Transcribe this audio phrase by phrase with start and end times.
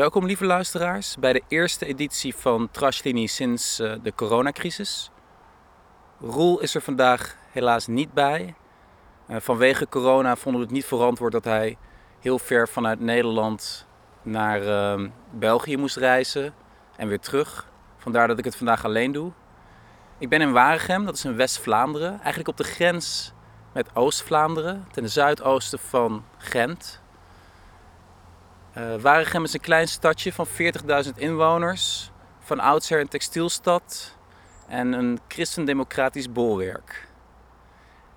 [0.00, 5.10] Welkom lieve luisteraars bij de eerste editie van Trashlinie sinds uh, de coronacrisis.
[6.20, 8.54] Roel is er vandaag helaas niet bij.
[9.28, 11.76] Uh, vanwege corona vonden we het niet verantwoord dat hij
[12.20, 13.86] heel ver vanuit Nederland
[14.22, 16.54] naar uh, België moest reizen
[16.96, 17.68] en weer terug.
[17.96, 19.32] Vandaar dat ik het vandaag alleen doe.
[20.18, 23.32] Ik ben in Waregem, dat is in West-Vlaanderen, eigenlijk op de grens
[23.72, 27.02] met Oost-Vlaanderen, ten zuidoosten van Gent.
[28.80, 34.16] Uh, Waregem is een klein stadje van 40.000 inwoners, van oudsher een textielstad
[34.68, 37.08] en een christendemocratisch bolwerk.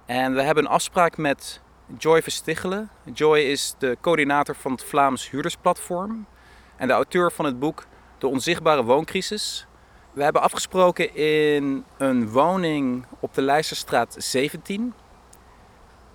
[0.05, 1.62] En we hebben een afspraak met
[1.98, 2.89] Joy Verstichelen.
[3.13, 6.26] Joy is de coördinator van het Vlaams Huurdersplatform
[6.75, 7.86] en de auteur van het boek
[8.17, 9.67] De Onzichtbare Wooncrisis.
[10.14, 14.94] We hebben afgesproken in een woning op de Leijsterstraat 17.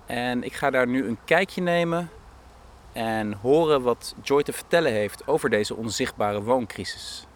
[0.05, 2.09] En ik ga daar nu een kijkje nemen
[2.93, 7.27] en horen wat Joy te vertellen heeft over deze onzichtbare wooncrisis.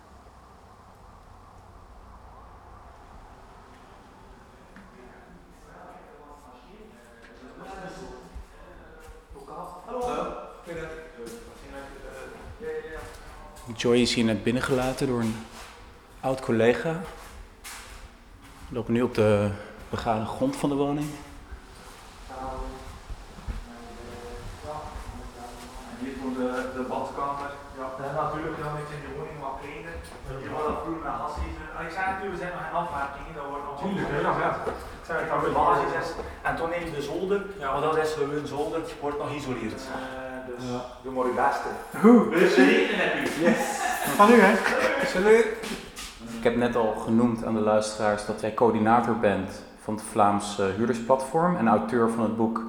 [13.75, 15.35] Joy is hier net binnengelaten door een
[16.19, 17.01] oud collega.
[18.67, 19.49] We lopen nu op de
[19.89, 21.09] begane grond van de woning.
[25.99, 27.51] Hier komt de, de badkamer.
[27.77, 29.95] Ja, dat is natuurlijk wel een in de woning wat kleiner.
[30.43, 31.35] Je wordt dat vroeger naar gas
[31.87, 34.52] Ik zei natuurlijk, we zijn nog geen afmaakingen, dat wordt nog Tuurlijk, ja, ja.
[34.99, 36.09] Ik zei dat de basis is.
[36.47, 37.71] En toen neem je de zolder, ja.
[37.71, 39.81] maar dat is gewoon zolder, wordt nog geïsoleerd.
[39.81, 40.85] Uh, dus ja.
[41.03, 41.23] doe maar?
[42.29, 43.43] Dus ze rekenen het nu.
[43.43, 43.57] Yes.
[44.15, 44.55] Van u, hè?
[45.05, 45.45] Salut.
[46.37, 50.59] Ik heb net al genoemd aan de luisteraars dat jij coördinator bent van het Vlaams
[50.59, 52.63] uh, Huurdersplatform en auteur van het boek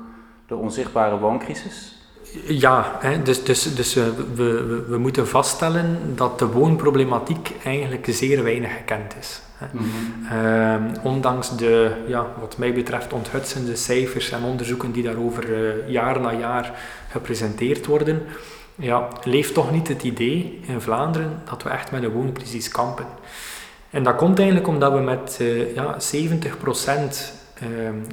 [0.46, 2.03] De Onzichtbare Wooncrisis.
[2.42, 8.42] Ja, hè, dus, dus, dus we, we, we moeten vaststellen dat de woonproblematiek eigenlijk zeer
[8.42, 9.42] weinig gekend is.
[9.56, 9.66] Hè.
[9.72, 10.94] Mm -hmm.
[10.96, 16.20] uh, ondanks de, ja, wat mij betreft, onthutsende cijfers en onderzoeken die daarover uh, jaar
[16.20, 16.72] na jaar
[17.10, 18.22] gepresenteerd worden,
[18.74, 23.06] ja, leeft toch niet het idee in Vlaanderen dat we echt met een wooncrisis kampen.
[23.90, 27.04] En dat komt eigenlijk omdat we met uh, ja, 70% uh,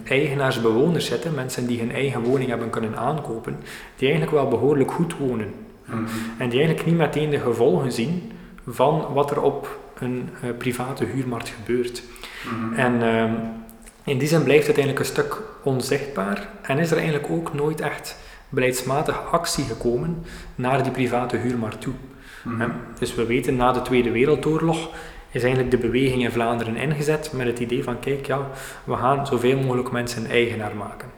[0.03, 3.57] eigenaars, bewoners zitten, mensen die hun eigen woning hebben kunnen aankopen,
[3.95, 5.53] die eigenlijk wel behoorlijk goed wonen.
[5.85, 6.05] -hmm.
[6.37, 8.31] En die eigenlijk niet meteen de gevolgen zien
[8.67, 12.03] van wat er op een uh, private huurmarkt gebeurt.
[12.43, 12.73] -hmm.
[12.73, 13.31] En uh,
[14.03, 17.81] in die zin blijft het eigenlijk een stuk onzichtbaar en is er eigenlijk ook nooit
[17.81, 18.17] echt
[18.49, 20.23] beleidsmatige actie gekomen
[20.55, 21.93] naar die private huurmarkt toe.
[22.43, 22.71] -hmm.
[22.99, 24.89] Dus we weten na de Tweede Wereldoorlog
[25.31, 28.39] is eigenlijk de beweging in Vlaanderen ingezet met het idee van kijk, ja,
[28.83, 31.09] we gaan zoveel mogelijk mensen eigenaar maken.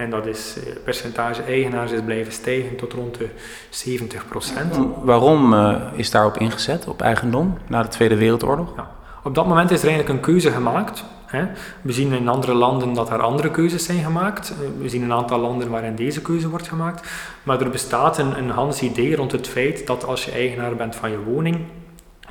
[0.00, 3.28] En dat is, het percentage eigenaars is blijven stijgen tot rond de
[3.70, 4.78] 70 procent.
[5.02, 8.76] Waarom uh, is daarop ingezet, op eigendom, na de Tweede Wereldoorlog?
[8.76, 8.90] Ja.
[9.22, 11.04] Op dat moment is er eigenlijk een keuze gemaakt.
[11.26, 11.44] Hè.
[11.82, 14.54] We zien in andere landen dat er andere keuzes zijn gemaakt.
[14.78, 17.08] We zien een aantal landen waarin deze keuze wordt gemaakt.
[17.42, 20.96] Maar er bestaat een, een Hans idee rond het feit dat als je eigenaar bent
[20.96, 21.56] van je woning,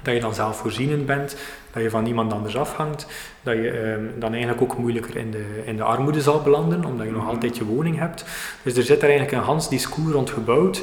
[0.02, 1.36] dat je dan zelfvoorzienend bent,
[1.74, 3.08] dat je van niemand anders afhangt,
[3.44, 7.06] dat je eh, dan eigenlijk ook moeilijker in de, in de armoede zal belanden, omdat
[7.06, 8.26] je nog altijd je woning hebt.
[8.64, 10.82] Dus er zit er eigenlijk een Hans discours rond gebouwd,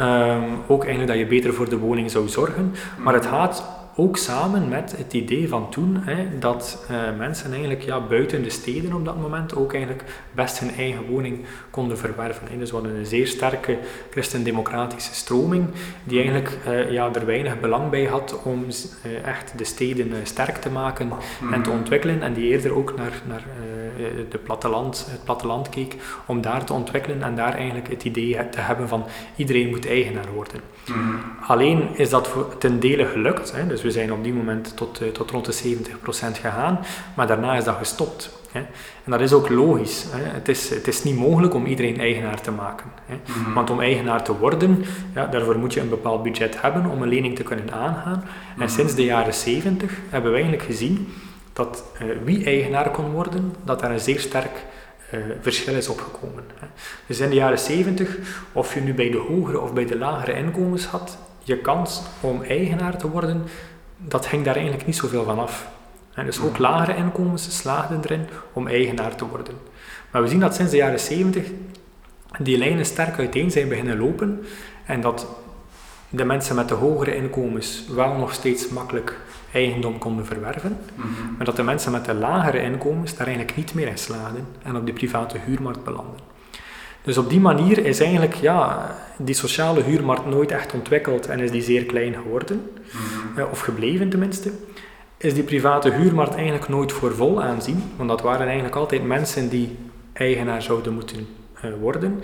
[0.00, 4.16] um, ook eigenlijk dat je beter voor de woning zou zorgen, maar het gaat ook
[4.16, 8.92] samen met het idee van toen hè, dat uh, mensen eigenlijk ja, buiten de steden
[8.92, 12.46] op dat moment ook eigenlijk best hun eigen woning konden verwerven.
[12.50, 12.58] Hè.
[12.58, 13.78] Dus we hadden een zeer sterke
[14.10, 15.66] christendemocratische stroming
[16.04, 20.56] die eigenlijk uh, ja, er weinig belang bij had om uh, echt de steden sterk
[20.56, 21.52] te maken mm-hmm.
[21.52, 23.44] en te ontwikkelen en die eerder ook naar, naar
[24.28, 28.60] de platteland, het platteland keek om daar te ontwikkelen en daar eigenlijk het idee te
[28.60, 29.04] hebben van
[29.36, 30.60] iedereen moet eigenaar worden.
[30.86, 31.20] Mm-hmm.
[31.46, 33.66] Alleen is dat voor, ten dele gelukt, hè.
[33.66, 36.78] dus we zijn op die moment tot, uh, tot rond de 70% gegaan,
[37.16, 38.30] maar daarna is dat gestopt.
[38.52, 38.60] Hè.
[39.04, 40.06] En dat is ook logisch.
[40.10, 40.22] Hè.
[40.22, 42.90] Het, is, het is niet mogelijk om iedereen eigenaar te maken.
[43.06, 43.14] Hè.
[43.14, 43.54] Mm-hmm.
[43.54, 44.84] Want om eigenaar te worden,
[45.14, 48.24] ja, daarvoor moet je een bepaald budget hebben om een lening te kunnen aangaan.
[48.58, 51.08] En sinds de jaren 70 hebben we eigenlijk gezien
[51.58, 54.64] dat uh, wie eigenaar kon worden, dat daar een zeer sterk
[55.14, 56.44] uh, verschil is opgekomen.
[56.58, 56.66] Hè.
[57.06, 58.18] Dus in de jaren 70,
[58.52, 62.42] of je nu bij de hogere of bij de lagere inkomens had, je kans om
[62.42, 63.42] eigenaar te worden,
[63.96, 65.68] dat hing daar eigenlijk niet zoveel van af.
[66.14, 69.54] En dus ook lagere inkomens slaagden erin om eigenaar te worden.
[70.10, 71.44] Maar we zien dat sinds de jaren 70
[72.38, 74.44] die lijnen sterk uiteen zijn beginnen lopen
[74.86, 75.26] en dat
[76.08, 79.16] de mensen met de hogere inkomens wel nog steeds makkelijk
[79.52, 81.34] eigendom konden verwerven, mm-hmm.
[81.36, 84.76] maar dat de mensen met de lagere inkomens daar eigenlijk niet meer in slaagden en
[84.76, 86.16] op de private huurmarkt belanden.
[87.02, 91.50] Dus op die manier is eigenlijk ja, die sociale huurmarkt nooit echt ontwikkeld en is
[91.50, 93.38] die zeer klein geworden, Mhm.
[93.38, 94.50] eh, of gebleven tenminste.
[95.16, 99.48] Is die private huurmarkt eigenlijk nooit voor vol aanzien, want dat waren eigenlijk altijd mensen
[99.48, 99.76] die
[100.12, 101.26] eigenaar zouden moeten
[101.60, 102.22] eh, worden.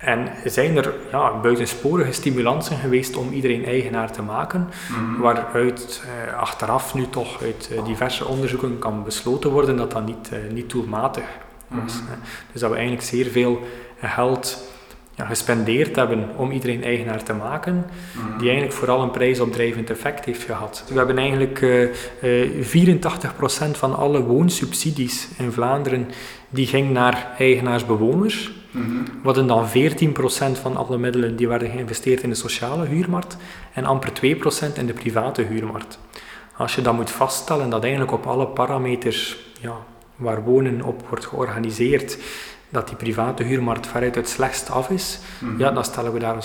[0.00, 5.20] En zijn er ja, buitensporige stimulansen geweest om iedereen eigenaar te maken, Mhm.
[5.20, 10.28] waaruit eh, achteraf nu toch uit eh, diverse onderzoeken kan besloten worden dat dat niet,
[10.32, 11.24] eh, niet doelmatig
[11.68, 11.94] was.
[12.02, 12.12] Mhm.
[12.52, 13.60] Dus dat we eigenlijk zeer veel
[14.02, 14.68] geld
[15.14, 18.38] ja, gespendeerd hebben om iedereen eigenaar te maken, Mhm.
[18.38, 20.84] die eigenlijk vooral een prijsopdrijvend effect heeft gehad.
[20.88, 26.08] We hebben eigenlijk eh, eh, 84% van alle woonsubsidies in Vlaanderen
[26.50, 28.50] die ging naar eigenaarsbewoners.
[28.72, 29.72] We hadden dan 14%
[30.60, 33.36] van alle middelen die werden geïnvesteerd in de sociale huurmarkt
[33.72, 35.98] en amper 2% in de private huurmarkt.
[36.56, 39.76] Als je dan moet vaststellen dat eigenlijk op alle parameters ja,
[40.16, 42.18] waar wonen op wordt georganiseerd,
[42.68, 45.58] dat die private huurmarkt veruit het slechtst af is, Mhm.
[45.58, 46.36] ja, dan stellen we daar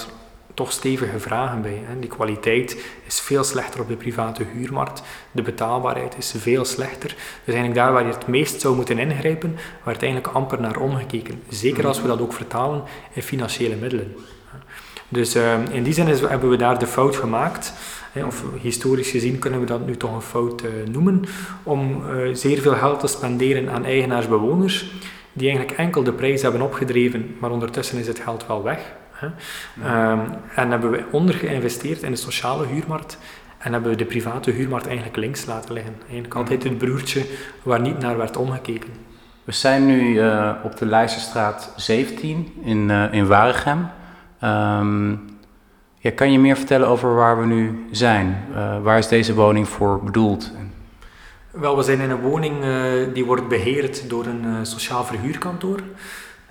[0.55, 1.81] toch stevige vragen bij.
[1.85, 1.99] Hè.
[1.99, 5.01] Die kwaliteit is veel slechter op de private huurmarkt.
[5.31, 7.09] De betaalbaarheid is veel slechter.
[7.43, 11.43] Dus eigenlijk daar waar je het meest zou moeten ingrijpen, werd eigenlijk amper naar omgekeken.
[11.49, 14.15] Zeker als we dat ook vertalen in financiële middelen.
[15.09, 17.73] Dus eh, in die zin is, hebben we daar de fout gemaakt.
[18.11, 21.23] hè, Of historisch gezien kunnen we dat nu toch een fout eh, noemen.
[21.63, 24.91] Om eh, zeer veel geld te spenderen aan eigenaarsbewoners.
[25.33, 28.93] Die eigenlijk enkel de prijs hebben opgedreven, maar ondertussen is het geld wel weg.
[29.15, 29.27] Hè.
[29.83, 30.19] Ehm,
[30.55, 33.17] en hebben we ondergeïnvesteerd in de sociale huurmarkt
[33.57, 35.93] en hebben we de private huurmarkt eigenlijk links laten liggen.
[36.01, 37.25] Eigenlijk altijd het broertje
[37.63, 38.89] waar niet naar werd omgekeken.
[39.43, 43.87] We zijn nu eh, op de Leijsterstraat 17 in, eh in Waregem.
[44.39, 45.11] Ehm,
[45.97, 48.45] ja, kan je meer vertellen over waar we nu zijn?
[48.55, 50.51] Eh, waar is deze woning voor bedoeld?
[51.51, 52.55] Wel, we zijn in een woning
[53.13, 55.79] die wordt beheerd door een sociaal verhuurkantoor.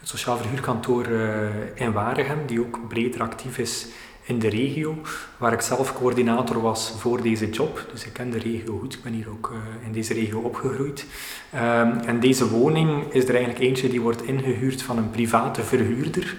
[0.05, 3.87] Het sociaal verhuurkantoor eh, in Waregem, die ook breder actief is
[4.25, 4.99] in de regio,
[5.37, 7.87] waar ik zelf coördinator was voor deze job.
[7.93, 11.07] Dus ik ken de regio goed, ik ben hier ook eh, in deze regio opgegroeid.
[11.51, 16.37] Ehm, en deze woning is er eigenlijk eentje die wordt ingehuurd van een private verhuurder.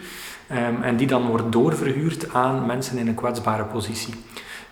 [0.48, 4.14] ehm, en die dan wordt doorverhuurd aan mensen in een kwetsbare positie.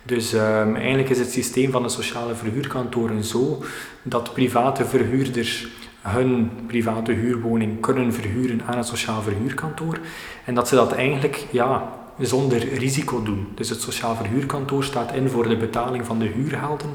[0.02, 3.62] Dus ehm, eigenlijk is het systeem van de sociale verhuurkantoren zo
[4.02, 5.66] dat private verhuurders
[6.12, 9.98] hun private huurwoning kunnen verhuren aan het sociaal verhuurkantoor
[10.44, 13.48] en dat ze dat eigenlijk ja, zonder risico doen.
[13.54, 16.90] Dus het sociaal verhuurkantoor staat in voor de betaling van de huurgelden,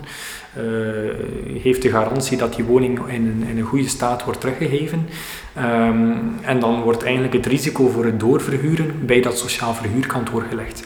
[0.53, 0.63] eh,
[1.61, 5.07] heeft de garantie dat die woning in in een goede staat wordt teruggegeven
[5.59, 10.83] Ehm, en dan wordt eigenlijk het risico voor het doorverhuren bij dat sociaal verhuurkantoor gelegd.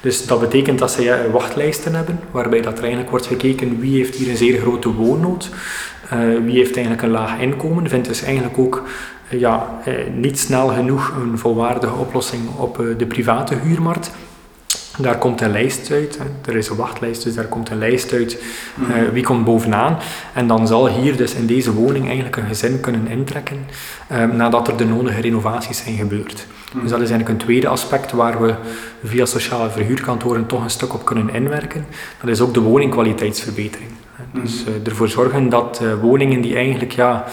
[0.00, 3.96] Dus dat betekent dat zij eh, wachtlijsten hebben, waarbij dat er eigenlijk wordt gekeken wie
[3.96, 5.50] heeft hier een zeer grote woonnood,
[6.01, 6.01] uh,
[6.44, 8.82] wie heeft eigenlijk een laag inkomen, vindt dus eigenlijk ook
[9.30, 14.10] uh, ja, uh, niet snel genoeg een volwaardige oplossing op de private huurmarkt.
[14.98, 16.50] Daar komt een lijst uit, hè.
[16.50, 18.42] er is een wachtlijst, dus daar komt een lijst uit
[18.88, 19.98] uh, wie komt bovenaan.
[20.34, 23.56] En dan zal hier dus in deze woning eigenlijk een gezin kunnen intrekken
[24.12, 26.46] uh, nadat er de nodige renovaties zijn gebeurd.
[26.82, 28.54] Dus dat is eigenlijk een tweede aspect waar we
[29.04, 31.86] via sociale verhuurkantoren toch een stuk op kunnen inwerken.
[32.20, 33.90] Dat is ook de woningkwaliteitsverbetering.
[34.32, 37.24] Dus uh, ervoor zorgen dat uh, woningen die eigenlijk ja,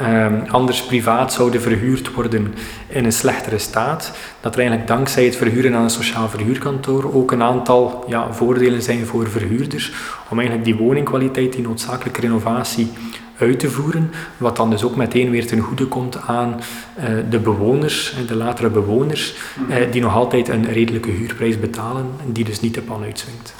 [0.00, 2.54] uh, anders privaat zouden verhuurd worden
[2.88, 7.32] in een slechtere staat, dat er eigenlijk dankzij het verhuren aan een sociaal verhuurkantoor ook
[7.32, 9.92] een aantal ja, voordelen zijn voor verhuurders
[10.28, 12.90] om eigenlijk die woningkwaliteit, die noodzakelijke renovatie
[13.38, 16.60] uit te voeren, wat dan dus ook meteen weer ten goede komt aan
[16.98, 19.34] uh, de bewoners, de latere bewoners,
[19.68, 23.54] uh, die nog altijd een redelijke huurprijs betalen en die dus niet de pan uitswingt.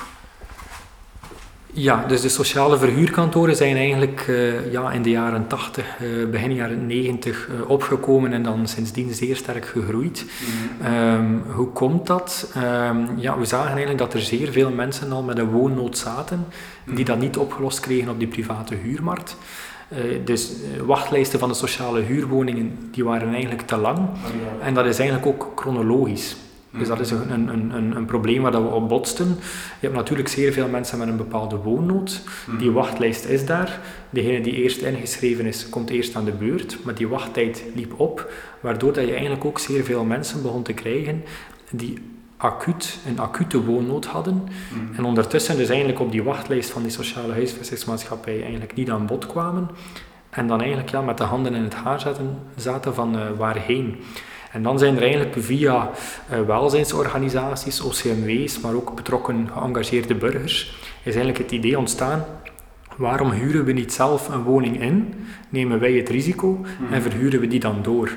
[1.78, 6.54] Ja, dus de sociale verhuurkantoren zijn eigenlijk uh, ja, in de jaren 80, uh, begin
[6.54, 10.24] jaren 90 uh, opgekomen en dan sindsdien zeer sterk gegroeid.
[10.80, 10.86] Mm.
[10.86, 12.52] Um, hoe komt dat?
[12.56, 16.46] Um, ja, we zagen eigenlijk dat er zeer veel mensen al met een woonnood zaten,
[16.84, 19.36] die dat niet opgelost kregen op die private huurmarkt.
[19.88, 20.52] Uh, dus
[20.84, 23.98] wachtlijsten van de sociale huurwoningen die waren eigenlijk te lang.
[24.60, 26.36] En dat is eigenlijk ook chronologisch.
[26.78, 29.26] Dus dat is een, een, een, een probleem waar we op botsten.
[29.80, 32.22] Je hebt natuurlijk zeer veel mensen met een bepaalde woonnood.
[32.58, 33.80] Die wachtlijst is daar.
[34.10, 36.78] Degene die eerst ingeschreven is, komt eerst aan de beurt.
[36.84, 40.72] Maar die wachttijd liep op, waardoor dat je eigenlijk ook zeer veel mensen begon te
[40.72, 41.22] krijgen
[41.70, 41.98] die
[42.36, 44.34] acuut, een acute woonnood hadden.
[44.34, 44.96] Mm.
[44.96, 49.26] En ondertussen dus eigenlijk op die wachtlijst van die sociale huisvestingsmaatschappij eigenlijk niet aan bod
[49.26, 49.70] kwamen.
[50.30, 53.96] En dan eigenlijk ja, met de handen in het haar zaten, zaten van uh, waarheen.
[54.56, 55.90] En dan zijn er eigenlijk via
[56.32, 62.24] uh, welzijnsorganisaties, OCMW's, maar ook betrokken geëngageerde burgers, is eigenlijk het idee ontstaan,
[62.96, 65.14] waarom huren we niet zelf een woning in,
[65.48, 68.10] nemen wij het risico en verhuren we die dan door.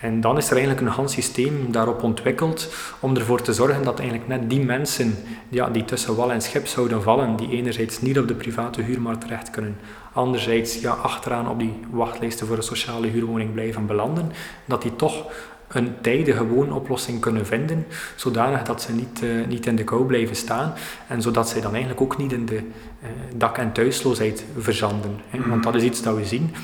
[0.00, 3.98] En dan is er eigenlijk een hans systeem daarop ontwikkeld om ervoor te zorgen dat
[3.98, 5.14] eigenlijk net die mensen
[5.48, 9.20] ja, die tussen wal en schip zouden vallen, die enerzijds niet op de private huurmarkt
[9.20, 9.76] terecht kunnen,
[10.12, 14.32] anderzijds ja, achteraan op die wachtlijsten voor een sociale huurwoning blijven belanden,
[14.64, 15.26] dat die toch
[15.68, 20.36] een tijdige woonoplossing kunnen vinden, zodanig dat ze niet, uh, niet in de kou blijven
[20.36, 20.72] staan
[21.08, 25.20] en zodat zij dan eigenlijk ook niet in de uh, dak- en thuisloosheid verzanden.
[25.28, 25.48] Hè.
[25.48, 26.54] Want dat is iets dat we zien.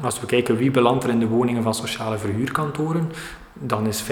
[0.00, 3.12] Als we kijken wie belandt er in de woningen van sociale verhuurkantoren,
[3.52, 4.06] dan is 65%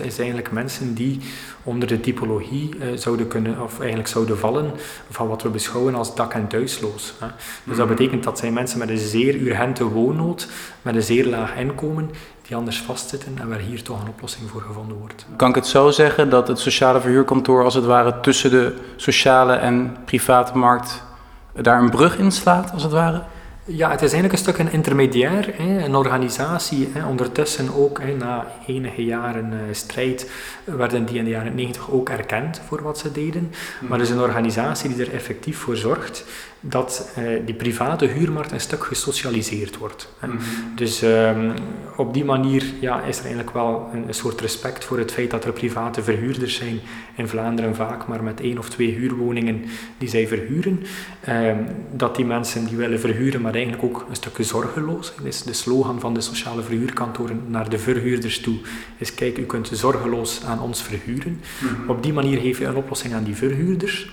[0.00, 1.20] is eigenlijk mensen die
[1.62, 4.70] onder de typologie uh, zouden kunnen, of eigenlijk zouden vallen
[5.10, 7.14] van wat we beschouwen als dak- en thuisloos.
[7.18, 7.26] Hè.
[7.64, 10.48] Dus dat betekent dat zijn mensen met een zeer urgente woonnood,
[10.82, 12.10] met een zeer laag inkomen,
[12.46, 15.26] die anders vastzitten en waar hier toch een oplossing voor gevonden wordt.
[15.36, 19.54] Kan ik het zo zeggen dat het sociale verhuurkantoor als het ware tussen de sociale
[19.54, 21.02] en private markt
[21.52, 23.22] daar een brug in slaat, als het ware?
[23.64, 26.88] Ja, het is eigenlijk een stuk een intermediair, een organisatie.
[27.08, 30.30] Ondertussen ook na enige jaren uh, strijd
[30.64, 33.52] werden die in de jaren 90 ook erkend voor wat ze deden.
[33.80, 36.24] Maar het is een organisatie die er effectief voor zorgt
[36.64, 40.08] dat uh, die private huurmarkt een stuk gesocialiseerd wordt.
[40.18, 40.28] Hè.
[40.28, 40.38] Mm.
[40.74, 41.52] Dus um,
[41.96, 45.30] op die manier ja, is er eigenlijk wel een, een, soort respect voor het feit
[45.30, 46.80] dat er private verhuurders zijn
[47.16, 49.64] in Vlaanderen vaak maar met één of twee huurwoningen
[49.98, 50.82] die zij verhuren.
[51.28, 55.12] Um, dat die mensen die willen verhuren, maar eigenlijk ook een stukje zorgeloos.
[55.22, 58.56] Dus de slogan van de sociale verhuurkantoren naar de verhuurders toe
[58.96, 61.40] is: kijk, u kunt zorgeloos aan ons verhuren.
[61.60, 61.90] Mm-hmm.
[61.90, 64.10] Op die manier geef je een oplossing aan die verhuurders.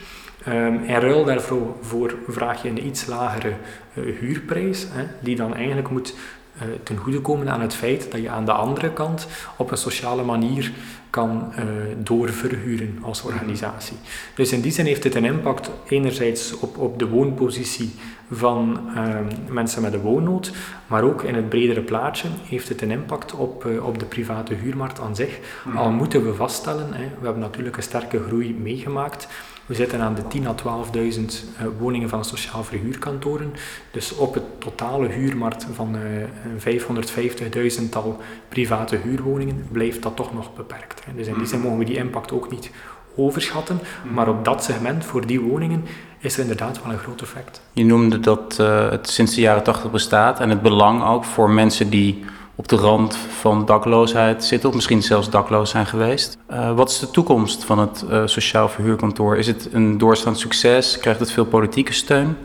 [0.47, 3.53] Um, in ruil daarvoor voor vraag je een iets lagere
[3.93, 6.13] uh, huurprijs, hè, die dan eigenlijk moet
[6.55, 9.27] uh, ten goede komen aan het feit dat je aan de andere kant
[9.57, 10.71] op een sociale manier
[11.09, 11.63] kan uh,
[11.97, 13.97] doorverhuren als organisatie.
[14.35, 17.91] Dus in die zin heeft het een impact enerzijds op, op de woonpositie
[18.31, 19.03] van uh,
[19.49, 20.51] mensen met een woonnood,
[20.87, 24.99] maar ook in het bredere plaatje heeft het een impact op, op de private huurmarkt
[24.99, 25.39] aan zich.
[25.65, 25.77] Mm.
[25.77, 29.27] Al moeten we vaststellen, hè, we hebben natuurlijk een sterke groei meegemaakt,
[29.69, 30.55] we zitten aan de 10.000 à
[30.93, 33.53] 12.000 uh, woningen van sociaal verhuurkantoren.
[33.91, 40.55] Dus op het totale huurmarkt van uh, 550.000 tal private huurwoningen blijft dat toch nog
[40.55, 41.05] beperkt.
[41.05, 41.13] Hè.
[41.15, 42.71] Dus in die zin mogen we die impact ook niet
[43.15, 43.79] overschatten.
[44.13, 45.85] Maar op dat segment, voor die woningen,
[46.19, 47.61] is er inderdaad wel een groot effect.
[47.73, 51.49] Je noemde dat uh, het sinds de jaren 80 bestaat en het belang ook voor
[51.49, 52.25] mensen die
[52.59, 56.37] op de rand van dakloosheid zitten, of misschien zelfs dakloos zijn geweest.
[56.51, 59.37] Uh, wat is de toekomst van het uh, sociaal verhuurkantoor?
[59.37, 60.97] Is het een doorstaand succes?
[60.97, 62.37] Krijgt het veel politieke steun?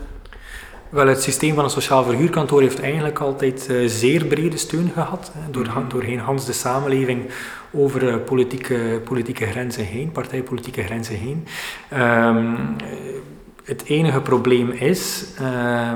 [0.89, 5.33] Wel, het systeem van een sociaal verhuurkantoor heeft eigenlijk altijd uh, zeer brede steun gehad.
[5.35, 7.31] Hè, door, doorheen Hans de samenleving
[7.73, 11.47] over politieke, politieke grenzen heen, partijpolitieke grenzen heen.
[11.93, 12.77] Um,
[13.65, 15.93] het enige probleem is uh,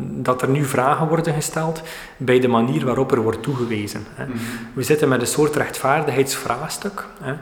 [0.00, 1.82] dat er nu vragen worden gesteld
[2.16, 4.06] bij de manier waarop er wordt toegewezen.
[4.14, 4.24] Hè.
[4.24, 4.40] Mm -hmm.
[4.74, 7.32] We zitten met een soort rechtvaardigheidsvraagstuk, hè,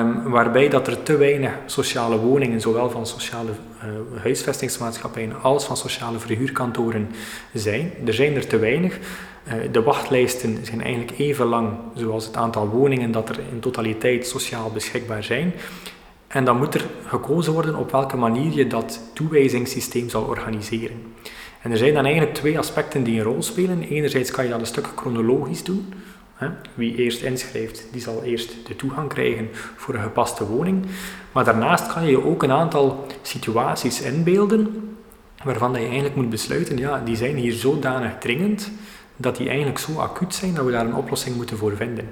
[0.00, 5.76] um, waarbij dat er te weinig sociale woningen, zowel van sociale uh, huisvestingsmaatschappijen als van
[5.76, 7.08] sociale verhuurkantoren
[7.52, 7.92] zijn.
[8.06, 8.98] Er zijn er te weinig.
[9.48, 14.26] Uh, de wachtlijsten zijn eigenlijk even lang zoals het aantal woningen dat er in totaliteit
[14.26, 15.52] sociaal beschikbaar zijn.
[16.34, 21.14] En dan moet er gekozen worden op welke manier je dat toewijzingssysteem zal organiseren.
[21.62, 23.82] En er zijn dan eigenlijk twee aspecten die een rol spelen.
[23.82, 25.92] Enerzijds kan je dat een stuk chronologisch doen.
[26.74, 30.86] Wie eerst inschrijft, die zal eerst de toegang krijgen voor een gepaste woning.
[31.32, 34.94] Maar daarnaast kan je ook een aantal situaties inbeelden
[35.44, 38.70] waarvan je eigenlijk moet besluiten, ja, die zijn hier zodanig dringend
[39.16, 42.10] dat die eigenlijk zo acuut zijn dat we daar een oplossing moeten voor vinden.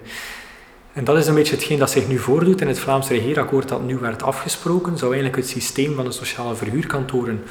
[0.93, 3.83] En dat is een beetje hetgeen dat zich nu voordoet in het Vlaamse regeerakkoord dat
[3.83, 4.99] nu werd afgesproken.
[4.99, 7.43] Zou eigenlijk het systeem van de sociale verhuurkantoren,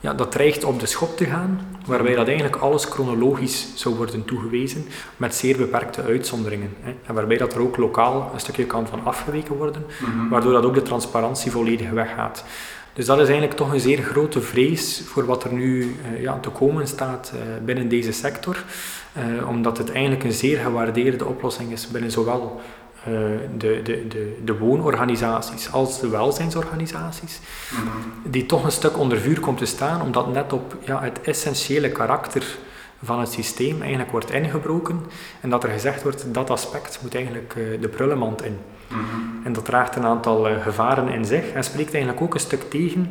[0.00, 4.24] ja, dat dreigt op de schop te gaan, waarbij dat eigenlijk alles chronologisch zou worden
[4.24, 4.86] toegewezen,
[5.16, 6.74] met zeer beperkte uitzonderingen.
[6.80, 6.94] Hè.
[7.06, 10.28] En waarbij dat er ook lokaal een stukje kan van afgeweken worden, mm-hmm.
[10.28, 12.44] waardoor dat ook de transparantie volledig weggaat.
[12.92, 15.80] Dus dat is eigenlijk toch een zeer grote vrees voor wat er nu
[16.12, 18.64] uh, ja, te komen staat uh, binnen deze sector.
[19.16, 22.60] Uh, omdat het eigenlijk een zeer gewaardeerde oplossing is binnen zowel
[23.58, 28.12] de, de, de, de woonorganisaties als de welzijnsorganisaties, mm-hmm.
[28.24, 31.90] die toch een stuk onder vuur komt te staan, omdat net op ja, het essentiële
[31.90, 32.44] karakter
[33.02, 35.00] van het systeem eigenlijk wordt ingebroken
[35.40, 38.58] en dat er gezegd wordt dat aspect moet eigenlijk uh, de prullenmand in.
[38.88, 39.40] Mm-hmm.
[39.44, 42.70] En dat draagt een aantal uh, gevaren in zich en spreekt eigenlijk ook een stuk
[42.70, 43.10] tegen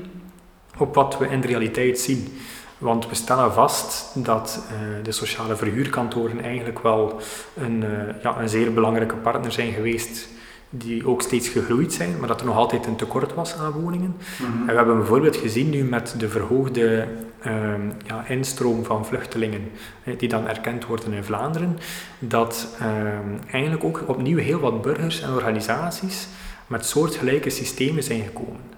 [0.78, 2.38] op wat we in de realiteit zien.
[2.78, 7.20] Want we stellen vast dat uh, de sociale verhuurkantoren eigenlijk wel
[7.54, 10.28] een, uh, ja, een zeer belangrijke partner zijn geweest
[10.70, 14.16] die ook steeds gegroeid zijn, maar dat er nog altijd een tekort was aan woningen.
[14.40, 17.08] En we hebben bijvoorbeeld gezien nu met de verhoogde
[17.42, 19.72] ehm, ja, instroom van vluchtelingen,
[20.18, 21.80] die dan erkend worden in Vlaanderen,
[22.20, 26.28] dat ehm, eigenlijk ook opnieuw heel wat burgers en organisaties
[26.68, 28.75] met soortgelijke systemen zijn gekomen.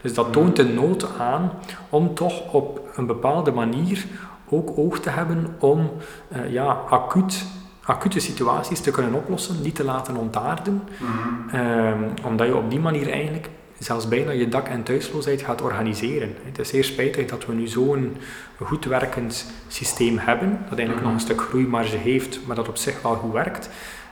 [0.00, 1.52] Dus dat toont de nood aan
[1.88, 4.06] om toch op een bepaalde manier
[4.48, 5.90] ook oog te hebben om
[6.36, 7.46] uh, ja, acuut
[7.90, 10.82] acute situaties te kunnen oplossen, niet te laten ontaarden.
[10.98, 11.56] Mhm.
[11.56, 13.48] Ehm, omdat je op die manier eigenlijk
[13.78, 16.34] zelfs bijna je dak- en thuisloosheid gaat organiseren.
[16.44, 18.16] Het is zeer spijtig dat we nu zo'n
[18.62, 21.24] goed werkend systeem hebben, dat eigenlijk nog een mhm.
[21.24, 23.70] stuk groeimarge heeft, maar dat op zich wel goed werkt.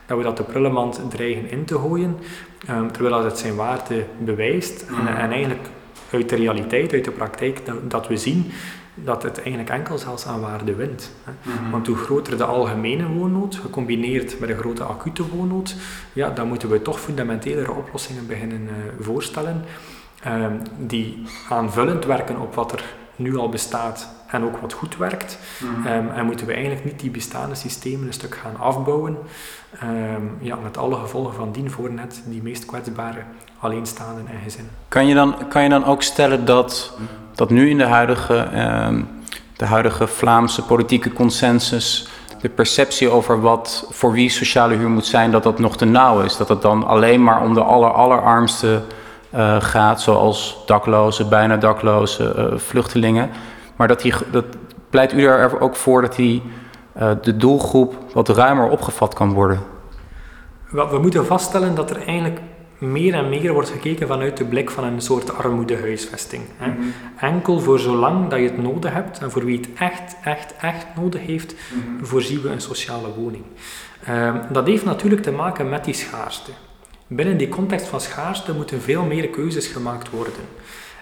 [0.09, 2.17] Dat we dat de prullenmand dreigen in te gooien,
[2.69, 4.85] um, terwijl het zijn waarde bewijst.
[4.87, 5.07] en, mhm.
[5.07, 5.69] en, eigenlijk
[6.11, 8.51] uit de realiteit, uit de praktijk, dat, dat we zien
[9.03, 11.11] dat het eigenlijk enkel zelfs aan waarde wint.
[11.43, 11.71] Mhm.
[11.71, 15.75] Want hoe groter de algemene woonnood, gecombineerd met een grote acute woonnood,
[16.13, 19.63] ja, dan moeten we toch fundamentelere oplossingen beginnen uh, voorstellen,
[20.23, 22.83] ehm, die aanvullend werken op wat er
[23.15, 25.37] nu al bestaat en ook wat goed werkt.
[25.59, 25.87] Mhm.
[25.87, 29.17] Ehm, en moeten we eigenlijk niet die bestaande systemen een stuk gaan afbouwen,
[29.79, 33.19] ehm, ja, met alle gevolgen van dien voor net die meest kwetsbare
[33.59, 34.71] alleenstaanden en gezinnen.
[34.87, 36.97] Kan je dan, kan je dan ook stellen dat
[37.35, 39.01] dat nu in de huidige, ehm,
[39.57, 42.09] de huidige Vlaamse politieke consensus
[42.41, 46.21] de perceptie over wat voor wie sociale huur moet zijn, dat dat nog te nauw
[46.21, 46.37] is.
[46.37, 48.81] Dat het dan alleen maar om de aller, allerarmste
[49.35, 53.29] uh, gaat, zoals daklozen, bijna daklozen, uh, vluchtelingen.
[53.79, 54.45] Maar dat, die, dat
[54.89, 56.41] pleit u er ook voor dat die,
[56.97, 59.59] uh, de doelgroep wat ruimer opgevat kan worden?
[60.69, 62.39] We moeten vaststellen dat er eigenlijk
[62.77, 66.43] meer en meer wordt gekeken vanuit de blik van een soort armoedehuisvesting.
[66.57, 66.67] Hè.
[66.71, 66.81] Mhm.
[67.19, 70.85] Enkel voor zolang dat je het nodig hebt en voor wie het echt, echt, echt
[70.95, 73.43] nodig heeft, mm voorzien we een sociale woning.
[74.03, 76.51] Ehm, dat heeft natuurlijk te maken met die schaarste.
[77.07, 80.33] Binnen die context van schaarste moeten veel meer keuzes gemaakt worden.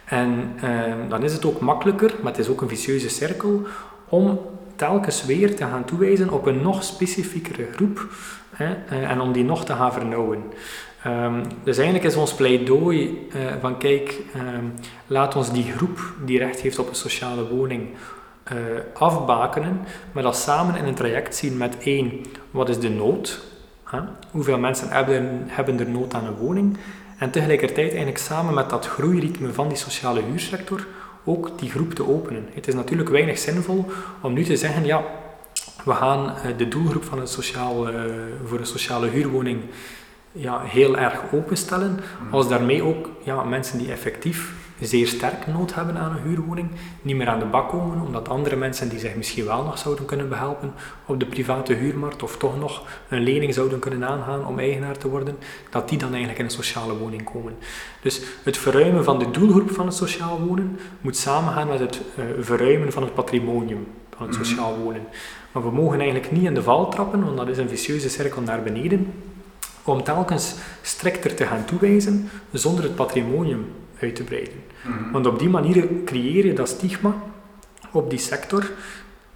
[0.08, 3.62] En ehm, dan is het ook makkelijker, maar het is ook een vicieuze cirkel,
[4.10, 4.40] om
[4.76, 8.08] telkens weer te gaan toewijzen op een nog specifiekere groep
[8.50, 10.44] hè, eh, en om die nog te gaan vernauwen.
[11.08, 14.74] Um, dus eigenlijk is ons pleidooi uh, van kijk, um,
[15.08, 17.88] laat ons die groep die recht heeft op een sociale woning
[18.54, 18.58] uh,
[18.94, 19.80] afbakenen,
[20.12, 23.40] maar dat samen in een traject zien met één, wat is de nood?
[24.32, 26.78] Hoeveel mensen hebben, hebben er nood aan een woning?
[27.18, 30.88] En tegelijkertijd eigenlijk samen met dat groeiritme van die sociale huursector
[31.24, 32.48] ook die groep te openen.
[32.54, 33.86] Het is natuurlijk weinig zinvol
[34.22, 35.04] om nu te zeggen, ja,
[35.86, 37.88] we gaan uh, de doelgroep van een sociaal,
[38.46, 39.62] voor een sociale huurwoning
[40.32, 42.34] ja, heel erg openstellen, mm.
[42.34, 46.70] als daarmee ook ja, mensen die effectief zeer sterk nood hebben aan een huurwoning,
[47.02, 50.06] niet meer aan de bak komen, omdat andere mensen die zich misschien wel nog zouden
[50.06, 50.74] kunnen behelpen
[51.06, 55.10] op de private huurmarkt of toch nog een lening zouden kunnen aangaan om eigenaar te
[55.10, 55.38] worden,
[55.70, 57.56] dat die dan eigenlijk in een sociale woning komen.
[58.02, 62.26] Dus het verruimen van de doelgroep van het sociaal wonen moet samengaan met het uh,
[62.40, 63.88] verruimen van het patrimonium
[64.18, 65.02] van het sociaal wonen.
[65.52, 68.42] Maar we mogen eigenlijk niet in de val trappen, want dat is een vicieuze cirkel
[68.42, 69.14] naar beneden
[69.84, 73.66] om telkens strikter te gaan toewijzen zonder het patrimonium
[74.02, 74.64] uit te breiden.
[74.82, 75.12] Mhm.
[75.12, 77.16] Want op die manier creëer je dat stigma
[77.92, 78.72] op die sector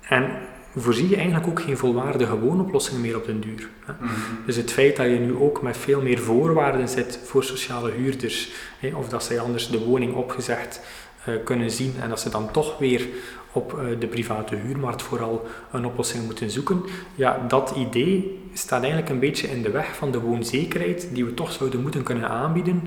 [0.02, 0.32] en
[0.76, 3.70] voorzie je eigenlijk ook geen volwaardige woonoplossingen meer op den duur.
[3.86, 4.14] Mhm.
[4.46, 8.52] Dus het feit dat je nu ook met veel meer voorwaarden zit voor sociale huurders,
[8.94, 10.82] of dat zij anders de woning opgezegd
[11.28, 13.08] uh, kunnen zien en dat ze dan toch weer
[13.52, 16.84] op uh, de private huurmarkt vooral een oplossing moeten zoeken.
[17.16, 21.34] Ja, dat idee staat eigenlijk een beetje in de weg van de woonzekerheid die we
[21.34, 22.82] toch zouden moeten kunnen aanbieden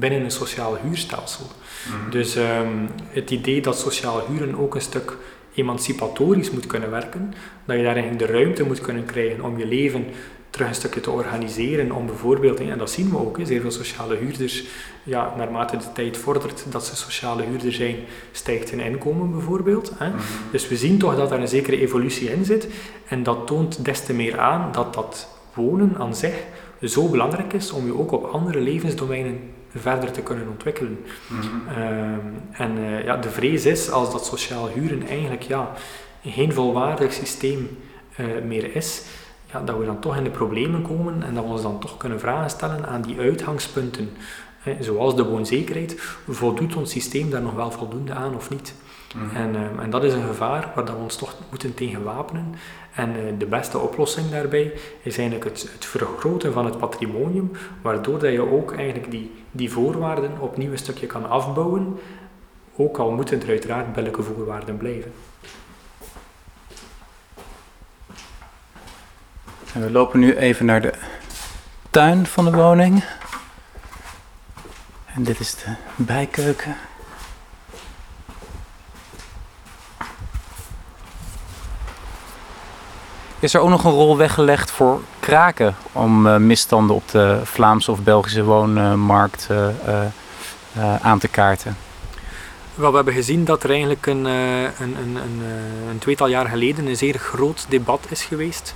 [0.00, 1.46] binnen een sociaal huurstelsel.
[1.46, 2.10] Mhm.
[2.10, 5.16] Dus um, het idee dat sociaal huren ook een stuk
[5.54, 7.34] emancipatorisch moet kunnen werken,
[7.64, 10.06] dat je daarin de ruimte moet kunnen krijgen om je leven
[10.50, 14.16] terug een stukje te organiseren om bijvoorbeeld, en dat zien we ook, zeer veel sociale
[14.16, 14.64] huurders,
[15.02, 17.96] ja, naarmate de tijd vordert dat ze sociale huurder zijn,
[18.32, 19.92] stijgt hun inkomen bijvoorbeeld.
[19.96, 20.08] Hè.
[20.08, 20.18] Mhm.
[20.50, 22.68] Dus we zien toch dat daar een zekere evolutie in zit
[23.08, 26.34] en dat toont des te meer aan dat dat wonen aan zich
[26.82, 29.40] zo belangrijk is om je ook op andere levensdomeinen
[29.74, 31.04] verder te kunnen ontwikkelen.
[31.26, 31.78] Mhm.
[31.78, 32.18] Ehm,
[32.52, 35.72] en uh, ja, de vrees is, als dat sociaal huren eigenlijk ja,
[36.24, 37.78] geen volwaardig systeem
[38.20, 39.04] uh, meer is,
[39.52, 41.96] ja, dat we dan toch in de problemen komen en dat we ons dan toch
[41.96, 44.10] kunnen vragen stellen aan die uitgangspunten.
[44.80, 48.74] zoals de woonzekerheid, voldoet ons systeem daar nog wel voldoende aan of niet?
[49.14, 49.36] Mhm.
[49.36, 52.54] En, ehm, en, dat is een gevaar waar dat we ons toch moeten tegen wapenen.
[52.94, 54.72] En uh, de beste oplossing daarbij
[55.02, 57.50] is eigenlijk het, het, vergroten van het patrimonium,
[57.82, 61.98] waardoor dat je ook eigenlijk die, die voorwaarden opnieuw een stukje kan afbouwen,
[62.76, 65.12] ook al moeten er uiteraard welke voorwaarden blijven.
[69.74, 70.92] En we lopen nu even naar de
[71.90, 73.04] tuin van de woning.
[75.14, 76.76] En dit is de bijkeuken.
[83.40, 87.90] Is er ook nog een rol weggelegd voor kraken om uh, misstanden op de Vlaamse
[87.90, 89.66] of Belgische woonmarkt uh,
[90.76, 91.76] uh, aan te kaarten?
[92.74, 95.42] Wel, we hebben gezien dat er eigenlijk een, een, een, een,
[95.90, 98.74] een tweetal jaar geleden een zeer groot debat is geweest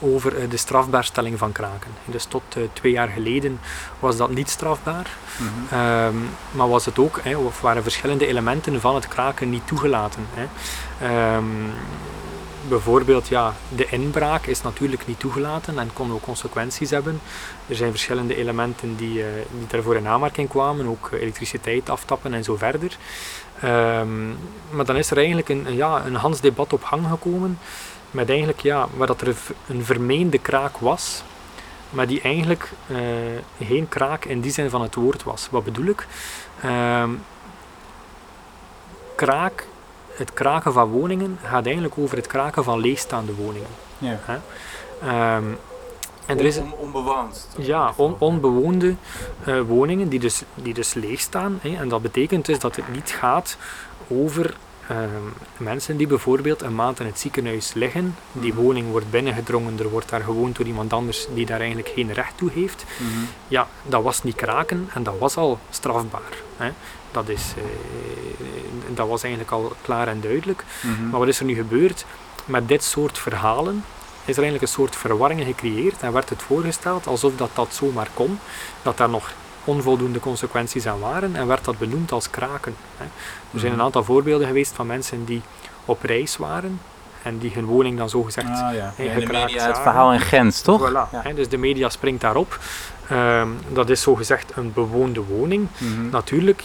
[0.00, 1.90] over de strafbaarstelling van kraken.
[2.04, 3.60] Dus tot twee jaar geleden
[3.98, 5.80] was dat niet strafbaar, mm -hmm.
[6.06, 10.26] um, maar was het ook, hè, of waren verschillende elementen van het kraken niet toegelaten.
[10.34, 10.46] Hè.
[11.36, 11.72] Um,
[12.68, 17.20] bijvoorbeeld, ja, de inbraak is natuurlijk niet toegelaten en kon ook consequenties hebben.
[17.68, 19.24] Er zijn verschillende elementen die, uh,
[19.58, 22.96] die daarvoor in aanmerking kwamen, ook elektriciteit aftappen en zo verder.
[23.64, 24.38] Um,
[24.70, 27.58] maar dan is er eigenlijk een, ja, een Hans debat op gang gekomen,
[28.10, 29.36] met eigenlijk, ja, waar dat er
[29.68, 31.22] een vermeende kraak was,
[31.90, 32.98] maar die eigenlijk uh,
[33.66, 35.48] geen kraak in die zin van het woord was.
[35.50, 36.06] Wat bedoel ik?
[36.64, 37.22] Um,
[39.14, 39.66] kraak
[40.16, 43.68] het kraken van woningen gaat eigenlijk over het kraken van leegstaande woningen.
[43.98, 44.18] Ja.
[45.36, 45.58] Um,
[46.26, 47.48] en er is, On, onbewoond.
[47.58, 48.94] Ja, on, onbewoonde
[49.46, 51.58] uh, woningen die dus, die dus leeg staan.
[51.62, 51.76] Hè.
[51.76, 53.56] En dat betekent dus dat het niet gaat
[54.08, 54.54] over
[55.56, 58.16] mensen die bijvoorbeeld een maand in het ziekenhuis liggen.
[58.32, 58.62] Die Mhm.
[58.62, 62.36] woning wordt binnengedrongen, er wordt daar gewoond door iemand anders die daar eigenlijk geen recht
[62.36, 62.84] toe heeft.
[62.98, 63.08] Mhm.
[63.48, 66.32] Ja, dat was niet kraken en dat was al strafbaar.
[66.56, 66.70] Hè.
[67.10, 67.64] Dat, is, uh,
[68.94, 70.64] dat was eigenlijk al klaar en duidelijk.
[70.82, 71.08] Mhm.
[71.10, 72.04] Maar wat is er nu gebeurd?
[72.44, 73.84] Met dit soort verhalen
[74.24, 78.08] is er eigenlijk een soort verwarring gecreëerd en werd het voorgesteld alsof dat, dat zomaar
[78.14, 78.38] kon,
[78.82, 79.32] dat daar nog
[79.64, 82.74] onvoldoende consequenties aan waren en werd dat benoemd als kraken.
[82.96, 83.04] Hè.
[83.04, 83.86] Er zijn een Mhm.
[83.86, 85.42] aantal voorbeelden geweest van mensen die
[85.84, 86.80] op reis waren
[87.22, 88.92] en die hun woning dan zogezegd Ah, ja.
[88.96, 90.88] Gekraakt media het verhaal in Gent, toch?
[90.90, 91.08] Voilà, Ja.
[91.22, 92.58] hè, dus de media springt daarop.
[93.08, 95.66] Ehm, dat is zogezegd een bewoonde woning.
[95.78, 96.08] Mhm.
[96.10, 96.64] Natuurlijk,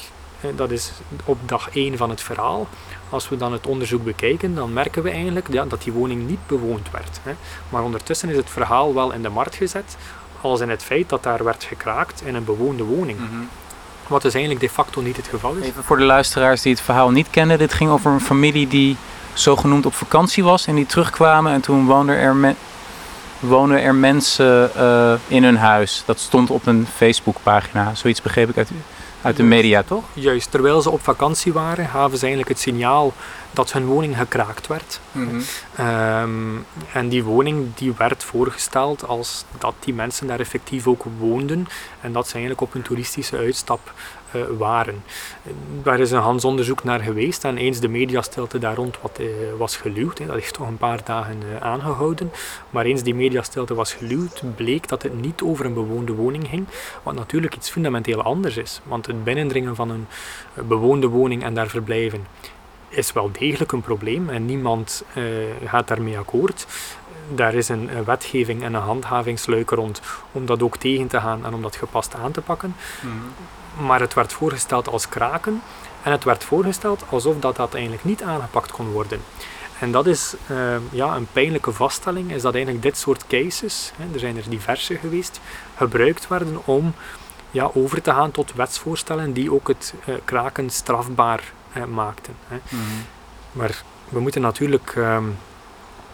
[0.55, 0.91] dat is
[1.25, 2.67] op dag 1 van het verhaal.
[3.10, 6.47] Als we dan het onderzoek bekijken, dan merken we eigenlijk ja, dat die woning niet
[6.47, 7.19] bewoond werd.
[7.23, 7.31] Hè.
[7.69, 9.97] Maar ondertussen is het verhaal wel in de markt gezet,
[10.49, 13.19] als in het feit dat daar werd gekraakt in een bewoonde woning.
[13.19, 13.27] Mhm.
[14.07, 15.65] Wat dus eigenlijk de facto niet het geval is.
[15.67, 17.57] Even voor de luisteraars die het verhaal niet kennen.
[17.57, 18.97] Dit ging over een familie die
[19.33, 21.51] zogenoemd op vakantie was en die terugkwamen.
[21.51, 22.55] En toen woonden er, me-
[23.39, 26.03] wonen er mensen eh, in hun huis.
[26.05, 27.95] Dat stond op een Facebookpagina.
[27.95, 28.69] Zoiets begreep ik uit,
[29.21, 30.03] uit de media, toch?
[30.13, 33.13] Juist, terwijl ze op vakantie waren, gaven ze eigenlijk het signaal
[33.51, 34.99] dat hun woning gekraakt werd.
[35.75, 36.56] Ehm,
[36.93, 41.67] en die woning die werd voorgesteld als dat die mensen daar effectief ook woonden
[42.01, 43.93] en dat ze eigenlijk op een toeristische uitstap
[44.31, 45.03] eh, waren.
[45.83, 49.25] Daar is een Hans onderzoek naar geweest en eens de mediastilte daar rond wat, eh,
[49.57, 52.31] was geluwd, dat heeft toch een paar dagen eh, aangehouden,
[52.69, 56.67] maar eens die mediastilte was geluwd, bleek dat het niet over een bewoonde woning ging,
[57.03, 58.81] wat natuurlijk iets fundamenteel anders is.
[58.83, 60.07] Want het binnendringen van een
[60.67, 62.27] bewoonde woning en daar verblijven
[62.89, 65.03] is wel degelijk een probleem en niemand
[65.65, 66.67] gaat daarmee akkoord.
[67.35, 71.53] Daar is een, wetgeving en een handhavingsluik rond om dat ook tegen te gaan en
[71.53, 72.75] om dat gepast aan te pakken.
[73.79, 75.61] Maar het werd voorgesteld als kraken
[76.03, 79.21] en het werd voorgesteld alsof dat, dat eigenlijk niet aangepakt kon worden.
[79.79, 84.13] En dat is eh, ja, een pijnlijke vaststelling, is dat eigenlijk dit soort cases, hè,
[84.13, 85.39] er zijn er diverse geweest,
[85.75, 86.93] gebruikt werden om
[87.51, 92.33] ja, over te gaan tot wetsvoorstellen die ook het eh, kraken strafbaar eh, maakten.
[92.47, 92.57] Hè.
[93.51, 95.25] Maar we moeten natuurlijk ehm,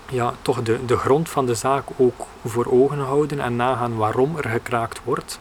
[0.09, 4.37] ja, toch de, de grond van de zaak ook voor ogen houden en nagaan waarom
[4.37, 5.39] er gekraakt wordt.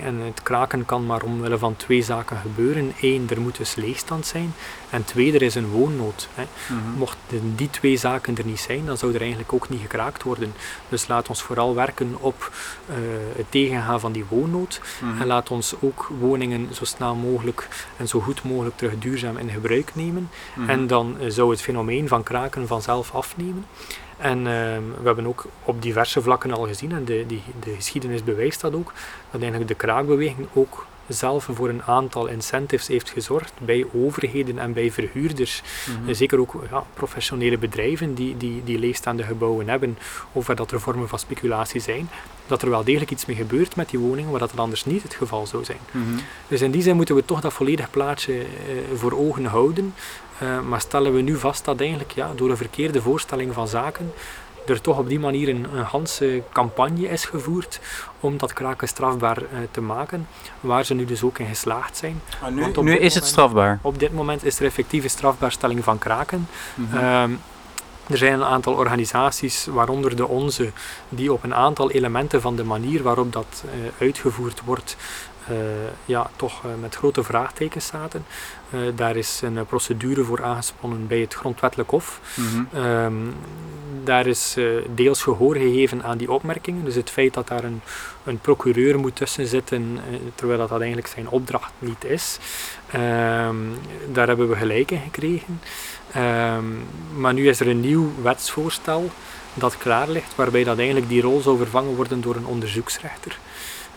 [0.00, 2.92] En het kraken kan maar omwille van twee zaken gebeuren.
[3.00, 4.54] Eén, er moet dus leegstand zijn.
[4.90, 6.28] En twee, er is een woonnood.
[6.34, 6.44] Hè.
[6.96, 10.54] Mochten die twee zaken er niet zijn, dan zou er eigenlijk ook niet gekraakt worden.
[10.88, 12.50] Dus laat ons vooral werken op
[12.86, 12.94] eh,
[13.36, 14.80] het tegengaan van die woonnood.
[15.20, 19.50] En laat ons ook woningen zo snel mogelijk en zo goed mogelijk terug duurzaam in
[19.50, 20.30] gebruik nemen.
[20.66, 23.64] En dan eh, zou het fenomeen van kraken vanzelf afnemen.
[24.22, 28.24] En ehm, we hebben ook op diverse vlakken al gezien, en de, die, de geschiedenis
[28.24, 28.92] bewijst dat ook,
[29.30, 34.72] dat eigenlijk de kraakbeweging ook zelf voor een aantal incentives heeft gezorgd bij overheden en
[34.72, 35.62] bij verhuurders.
[36.06, 39.98] En zeker ook ja, professionele bedrijven die, die, die leegstaande gebouwen hebben,
[40.32, 42.08] of waar dat er vormen van speculatie zijn,
[42.46, 45.14] dat er wel degelijk iets mee gebeurt met die woningen, waar dat anders niet het
[45.14, 45.78] geval zou zijn.
[46.48, 48.46] Dus in die zin moeten we toch dat volledig plaatje eh,
[48.94, 49.94] voor ogen houden.
[50.42, 54.12] Eh, maar stellen we nu vast dat eigenlijk ja, door een verkeerde voorstelling van zaken
[54.66, 57.80] er toch op die manier een, een ganse campagne is gevoerd
[58.20, 60.28] om dat kraken strafbaar eh, te maken,
[60.60, 62.20] waar ze nu dus ook in geslaagd zijn.
[62.50, 63.78] nu nu is het strafbaar.
[63.82, 66.48] Op dit moment is er effectieve strafbaarstelling van kraken.
[66.74, 66.96] Mhm.
[66.96, 67.30] Ehm,
[68.06, 70.70] er zijn een aantal organisaties, waaronder de onze,
[71.08, 74.96] die op een aantal elementen van de manier waarop dat eh, uitgevoerd wordt,
[76.04, 78.24] ja, toch met grote vraagtekens zaten.
[78.94, 82.20] daar is een procedure voor aangespannen bij het Grondwettelijk Hof.
[82.34, 82.84] Mhm.
[82.84, 83.14] Ehm,
[84.04, 84.56] daar is
[84.94, 86.84] deels gehoor gegeven aan die opmerkingen.
[86.84, 87.80] Dus het feit dat daar een,
[88.24, 89.98] een procureur moet tussen zitten,
[90.34, 92.38] terwijl dat, dat eigenlijk zijn opdracht niet is.
[92.90, 93.56] Ehm,
[94.12, 95.60] daar hebben we gelijk in gekregen.
[96.12, 96.64] Ehm,
[97.16, 99.10] maar nu is er een nieuw wetsvoorstel
[99.54, 103.38] dat klaar ligt, waarbij dat eigenlijk die rol zou vervangen worden door een onderzoeksrechter.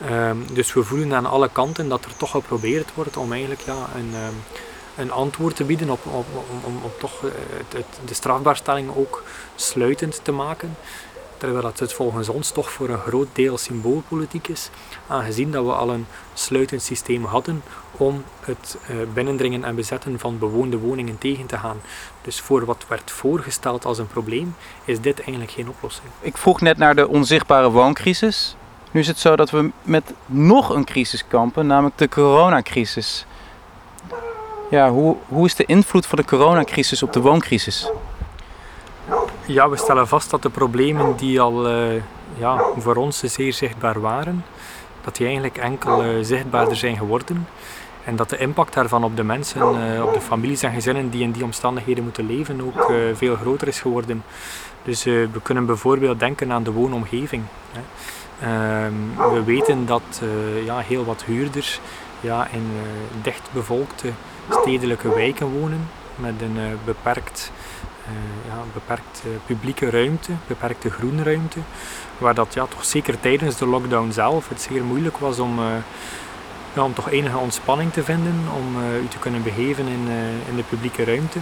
[0.02, 3.88] Ehm, dus we voelen aan alle kanten dat er toch geprobeerd wordt om eigenlijk ja,
[3.96, 4.14] een,
[4.98, 6.26] een antwoord te bieden op, op,
[6.64, 7.32] om, toch eh,
[7.76, 9.24] het, de strafbaarstelling ook
[9.56, 10.78] sluitend te maken.
[11.38, 14.70] Terwijl het volgens ons toch voor een groot deel symboolpolitiek is,
[15.08, 20.40] aangezien dat we al een sluitend systeem hadden om het eh, binnendringen en bezetten van
[20.40, 21.82] bewoonde woningen tegen te gaan.
[22.22, 24.56] Dus voor wat werd voorgesteld als een probleem,
[24.86, 26.08] is dit eigenlijk geen oplossing.
[26.20, 28.56] Ik vroeg net naar de onzichtbare wooncrisis.
[28.96, 33.26] Nu is het zo dat we met nog een crisis kampen, namelijk de coronacrisis.
[34.70, 37.90] Ja, hoe, hoe is de invloed van de coronacrisis op de wooncrisis?
[39.46, 42.02] Ja, we stellen vast dat de problemen die al uh,
[42.38, 44.46] ja, voor ons zeer zichtbaar waren,
[45.04, 47.48] dat die eigenlijk enkel uh, zichtbaarder zijn geworden.
[48.04, 51.24] En dat de impact daarvan op de mensen, uh, op de families en gezinnen die
[51.24, 54.24] in die omstandigheden moeten leven, ook veel groter is geworden.
[54.84, 57.44] Dus we kunnen bijvoorbeeld denken aan de woonomgeving.
[57.72, 57.82] Hè.
[58.42, 58.94] Ehm,
[59.34, 60.22] we weten dat
[60.64, 61.80] ja, heel wat huurders
[62.20, 62.72] ja, in
[63.22, 64.12] dicht bevolkte
[64.50, 67.52] stedelijke wijken wonen met een beperkt
[68.06, 71.60] uh, ja, beperkte publieke ruimte, beperkte groenruimte,
[72.18, 75.66] waar dat ja, toch zeker tijdens de lockdown zelf het zeer moeilijk was om, uh,
[76.74, 80.08] ja, om toch enige ontspanning te vinden, om uh, u te kunnen begeven in,
[80.50, 81.40] in de publieke ruimte.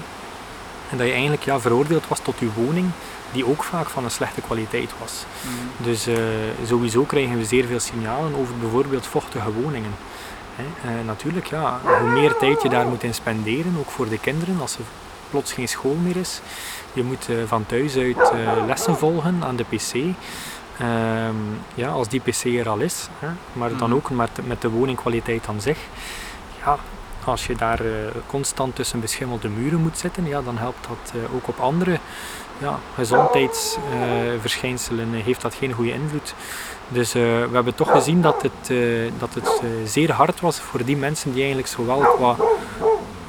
[0.91, 2.89] En dat je eigenlijk ja, veroordeeld was tot uw woning,
[3.33, 5.25] die ook vaak van een slechte kwaliteit was.
[5.41, 5.85] Mm.
[5.85, 6.07] Dus
[6.65, 9.95] sowieso krijgen we zeer veel signalen over bijvoorbeeld vochtige woningen.
[10.55, 11.03] Hè.
[11.03, 14.71] natuurlijk, ja, hoe meer tijd je daar moet in spenderen, ook voor de kinderen, als
[14.71, 14.79] ze
[15.29, 16.41] plots geen school meer is.
[16.93, 18.31] Je moet uh, van thuis uit
[18.67, 19.93] lessen volgen aan de pc.
[20.77, 21.35] Ehm,
[21.75, 23.97] ja, als die pc er al is, hè, maar dan mhm.
[23.97, 25.77] ook met, met de woningkwaliteit aan zich.
[26.65, 26.77] Ja,
[27.25, 27.79] als je daar
[28.27, 31.99] constant tussen beschimmelde muren moet zitten, ja, dan helpt dat ook op andere
[32.63, 36.33] ja, gezondheidsverschijnselen heeft dat geen goede invloed.
[36.87, 38.67] Dus we hebben toch gezien dat het,
[39.19, 42.35] dat het zeer hard was voor die mensen die eigenlijk zowel qua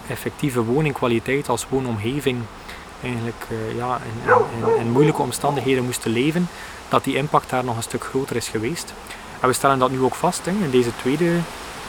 [0.09, 2.43] effectieve woningkwaliteit als woonomgeving
[3.03, 4.01] eigenlijk ja,
[4.79, 6.49] in, moeilijke omstandigheden moesten leven,
[6.89, 8.95] dat die impact daar nog een stuk groter is geweest.
[9.41, 11.39] En we stellen dat nu ook vast hè, in deze tweede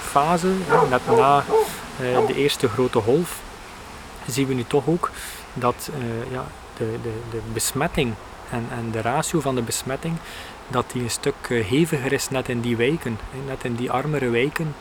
[0.01, 0.51] fase,
[0.89, 1.43] net na
[2.27, 3.39] de eerste grote golf,
[4.27, 5.11] zien we nu toch ook
[5.53, 5.89] dat
[6.31, 6.45] ja,
[6.77, 8.13] de, de, de besmetting
[8.49, 10.17] en, en de ratio van de besmetting
[10.67, 14.75] dat die een stuk heviger is net in die wijken, net in die armere wijken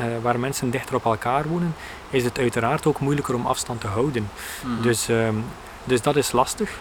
[0.00, 1.74] uh, waar mensen dichter op elkaar wonen,
[2.10, 4.30] is het uiteraard ook moeilijker om afstand te houden.
[4.64, 4.82] Mhm.
[4.82, 5.44] dus, um,
[5.84, 6.78] dus dat is lastig.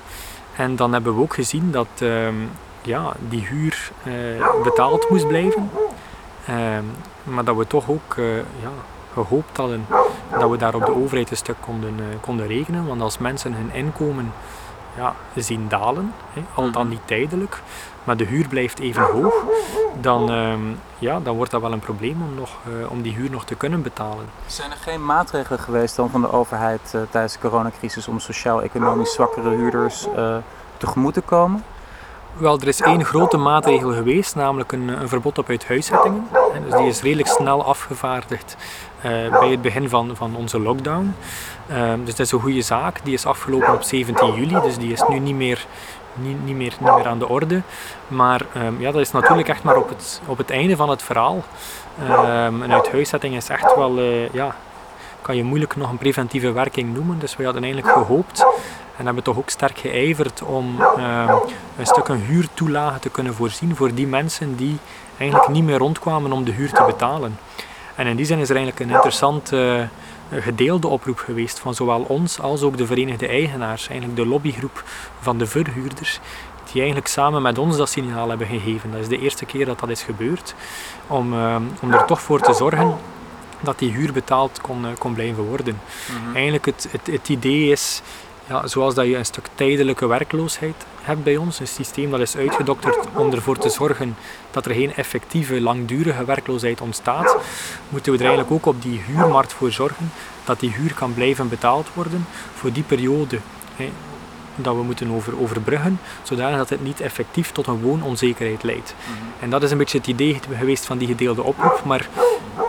[0.55, 2.49] En dan hebben we ook gezien dat um,
[2.81, 5.69] ja, die huur uh, betaald moest blijven.
[6.49, 6.91] Um,
[7.23, 8.71] maar dat we toch ook uh, ja,
[9.23, 9.85] gehoopt hadden
[10.39, 12.87] dat we daar op de overheid een stuk konden, konden rekenen.
[12.87, 14.33] Want als mensen hun inkomen
[14.97, 16.91] ja, zien dalen, hè, al dan mhm.
[16.91, 17.61] niet tijdelijk,
[18.03, 19.33] maar de huur blijft even hoog,
[20.01, 20.59] dan, ehm,
[20.99, 23.55] ja, dan wordt dat wel een probleem om, nog, uh, om die huur nog te
[23.55, 24.25] kunnen betalen.
[24.45, 29.13] Zijn er geen maatregelen geweest dan van de overheid uh, tijdens de coronacrisis om sociaal-economisch
[29.13, 30.07] zwakkere huurders
[30.77, 31.63] tegemoet te komen?
[32.37, 36.27] Wel, er is één grote maatregel geweest, namelijk een, een verbod op uithuiszettingen.
[36.65, 38.57] Dus die is redelijk snel afgevaardigd
[39.39, 41.15] bij het begin van, van onze lockdown.
[41.69, 42.99] Ehm, dus dat is een goede zaak.
[43.03, 45.65] Die is afgelopen op 17 juli, dus die is nu niet meer
[46.17, 47.61] niet, meer, niet meer aan de orde.
[48.07, 51.03] Maar um, ja, dat is natuurlijk echt maar op het, op het einde van het
[51.03, 51.43] verhaal.
[52.09, 54.55] Um, een uithuiszetting is echt wel, uh, ja,
[55.21, 57.19] kan je moeilijk nog een preventieve werking noemen.
[57.19, 58.45] Dus we hadden eigenlijk gehoopt
[58.97, 61.29] en hebben toch ook sterk geijverd om um,
[61.77, 64.77] een stuk een huurtoelage te kunnen voorzien voor die mensen die
[65.17, 67.37] eigenlijk niet meer rondkwamen om de huur te betalen.
[67.95, 69.81] En in die zin is er eigenlijk een interessant uh,
[70.31, 74.83] gedeelde oproep geweest van zowel ons als ook de verenigde eigenaars, eigenlijk de lobbygroep
[75.19, 76.19] van de verhuurders,
[76.65, 78.91] die eigenlijk samen met ons dat signaal hebben gegeven.
[78.91, 80.55] Dat is de eerste keer dat dat is gebeurd,
[81.07, 82.95] om, uh, om er toch voor te zorgen
[83.59, 85.81] dat die huur betaald kon, uh, kon blijven worden.
[86.07, 86.35] Mhm.
[86.35, 88.01] Eigenlijk het, het, het idee is
[88.47, 92.35] ja, zoals dat je een stuk tijdelijke werkloosheid hebt bij ons, een systeem dat is
[92.35, 94.15] uitgedokterd om ervoor te zorgen
[94.51, 97.35] dat er geen effectieve, langdurige werkloosheid ontstaat,
[97.89, 100.11] moeten we er eigenlijk ook op die huurmarkt voor zorgen
[100.43, 103.39] dat die huur kan blijven betaald worden voor die periode.
[103.75, 103.89] Hè,
[104.55, 108.95] dat we moeten over, overbruggen, zodanig dat het niet effectief tot een woononzekerheid leidt.
[108.97, 109.43] Mhm.
[109.43, 112.07] En dat is een beetje het idee geweest van die gedeelde oproep, maar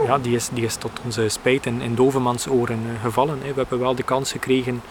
[0.06, 3.38] ja, die, is, die is tot onze spijt in, in Dovemans oren gevallen.
[3.42, 3.48] Hè.
[3.48, 4.82] We hebben wel de kans gekregen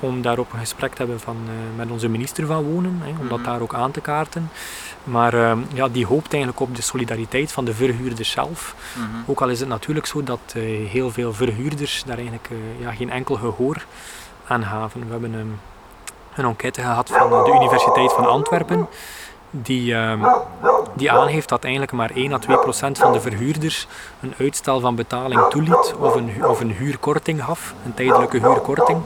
[0.00, 1.36] om daarop een gesprek te hebben van,
[1.76, 3.48] met onze minister van Wonen, hè, om dat Mhm.
[3.48, 4.50] daar ook aan te kaarten.
[5.04, 8.74] Maar ehm, ja, die hoopt eigenlijk op de solidariteit van de verhuurders zelf.
[8.94, 9.06] Mhm.
[9.30, 12.92] Ook al is het natuurlijk zo dat eh, heel veel verhuurders daar eigenlijk eh, ja,
[12.92, 13.84] geen enkel gehoor
[14.46, 15.00] aan gaven.
[15.06, 15.58] We hebben een,
[16.34, 18.86] een enquête gehad van de Universiteit van Antwerpen,
[19.50, 20.24] die, ehm,
[20.94, 23.86] die aangeeft dat eigenlijk maar 1 à 2 procent van de verhuurders
[24.20, 28.98] een uitstel van betaling toeliet of een, of een huurkorting gaf, een tijdelijke huurkorting.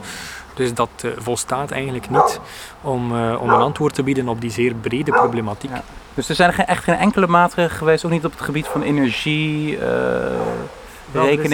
[0.54, 2.40] Dus dat eh, volstaat eigenlijk niet
[2.80, 5.70] om, eh, om een antwoord te bieden op die zeer brede problematiek.
[5.70, 5.82] Ja.
[6.14, 8.82] Dus er zijn geen, echt geen enkele maatregelen geweest, ook niet op het gebied van
[8.82, 9.78] energie,
[11.10, 11.44] Wel, er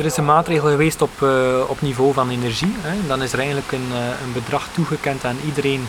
[0.00, 0.16] is-.
[0.16, 1.26] Er een maatregel geweest op,
[1.68, 2.74] op niveau van energie.
[2.80, 3.06] Hè.
[3.06, 3.90] Dan is er eigenlijk een,
[4.24, 5.86] een bedrag toegekend aan iedereen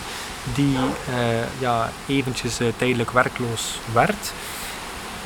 [0.54, 0.76] die
[1.58, 4.32] ja, eventjes tijdelijk werkloos werd.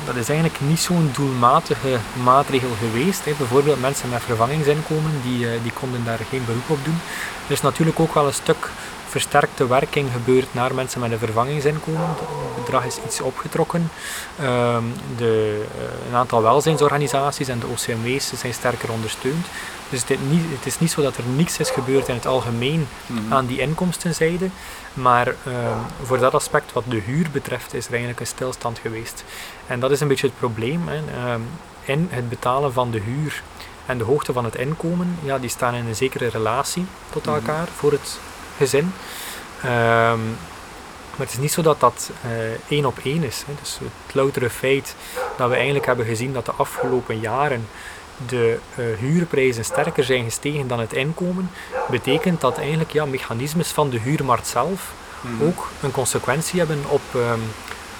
[0.05, 3.25] Dat is eigenlijk niet zo'n doelmatige maatregel geweest.
[3.25, 3.31] Hè.
[3.37, 6.99] Bijvoorbeeld mensen met vervangingsinkomen, die, eh, die konden daar geen beroep op doen.
[7.47, 8.69] Er is natuurlijk ook wel een stuk
[9.07, 12.07] versterkte werking gebeurd naar mensen met een vervangingsinkomen.
[12.55, 13.91] Het bedrag is iets opgetrokken.
[14.39, 14.83] Ehm,
[15.17, 19.45] de, eh, een aantal welzijnsorganisaties en de OCMW's zijn sterker ondersteund.
[19.89, 22.25] Dus het, is niet, het is niet zo dat er niets is gebeurd in het
[22.25, 23.33] algemeen Mhm.
[23.33, 24.49] aan die inkomstenzijde.
[24.93, 29.23] Maar ehm, voor dat aspect wat de huur betreft is er eigenlijk een stilstand geweest.
[29.69, 30.81] En dat is een beetje het probleem.
[30.87, 30.95] Hè.
[30.95, 31.41] Ehm,
[31.83, 33.41] in het betalen van de huur
[33.85, 37.35] en de hoogte van het inkomen, ja, die staan in een zekere relatie tot Mhm.
[37.35, 38.19] elkaar voor het
[38.57, 38.93] gezin.
[39.61, 40.19] Ehm,
[41.15, 42.29] maar het is niet zo dat dat eh,
[42.77, 43.43] één op één is.
[43.47, 43.53] Hè.
[43.61, 44.95] Dus het loutere feit
[45.37, 47.67] dat we eigenlijk hebben gezien dat de afgelopen jaren
[48.27, 51.49] de eh, huurprijzen sterker zijn gestegen dan het inkomen,
[51.89, 55.43] betekent dat eigenlijk ja, mechanismes van de huurmarkt zelf Mhm.
[55.43, 57.39] ook een consequentie hebben op, ehm,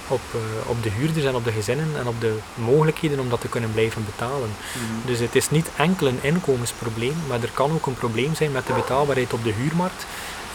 [0.10, 3.41] op, eh, op de huurders en op de gezinnen en op de mogelijkheden om dat
[3.41, 4.50] te kunnen blijven betalen.
[4.50, 5.08] Mhm.
[5.08, 8.67] Dus het is niet enkel een inkomensprobleem, maar er kan ook een probleem zijn met
[8.67, 10.06] de betaalbaarheid op de huurmarkt.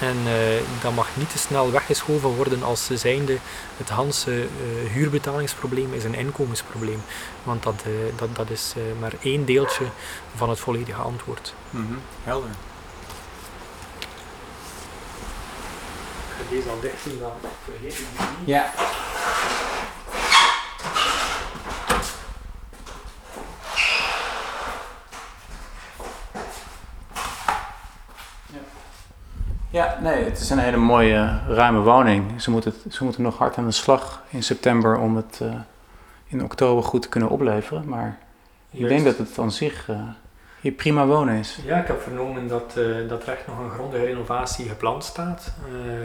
[0.01, 3.39] En eh, dat mag niet te snel weggeschoven worden als zijnde
[3.77, 7.03] het Hanse eh, huurbetalingsprobleem is een inkomensprobleem.
[7.43, 7.83] Want dat,
[8.17, 9.85] dat, dat is maar één deeltje
[10.37, 11.55] van het volledige antwoord.
[11.71, 11.95] Mhm.
[12.23, 12.51] Helder.
[16.51, 17.33] Deze al dicht zien, dan
[17.65, 18.47] vergeet ik niet.
[18.47, 18.73] Ja.
[29.71, 32.43] Ja, nee, het is een hele mooie, ruime woning.
[32.43, 35.55] Ze moeten, ze moeten nog hard aan de slag in september om het eh,
[36.27, 37.89] in oktober goed te kunnen opleveren.
[37.89, 38.19] Maar
[38.71, 39.97] ik denk dat het aan zich eh,
[40.65, 41.59] hier prima wonen is.
[41.65, 45.53] Ja, ik heb vernomen dat, eh, dat er echt nog een grondige renovatie gepland staat.
[45.69, 46.05] Eh,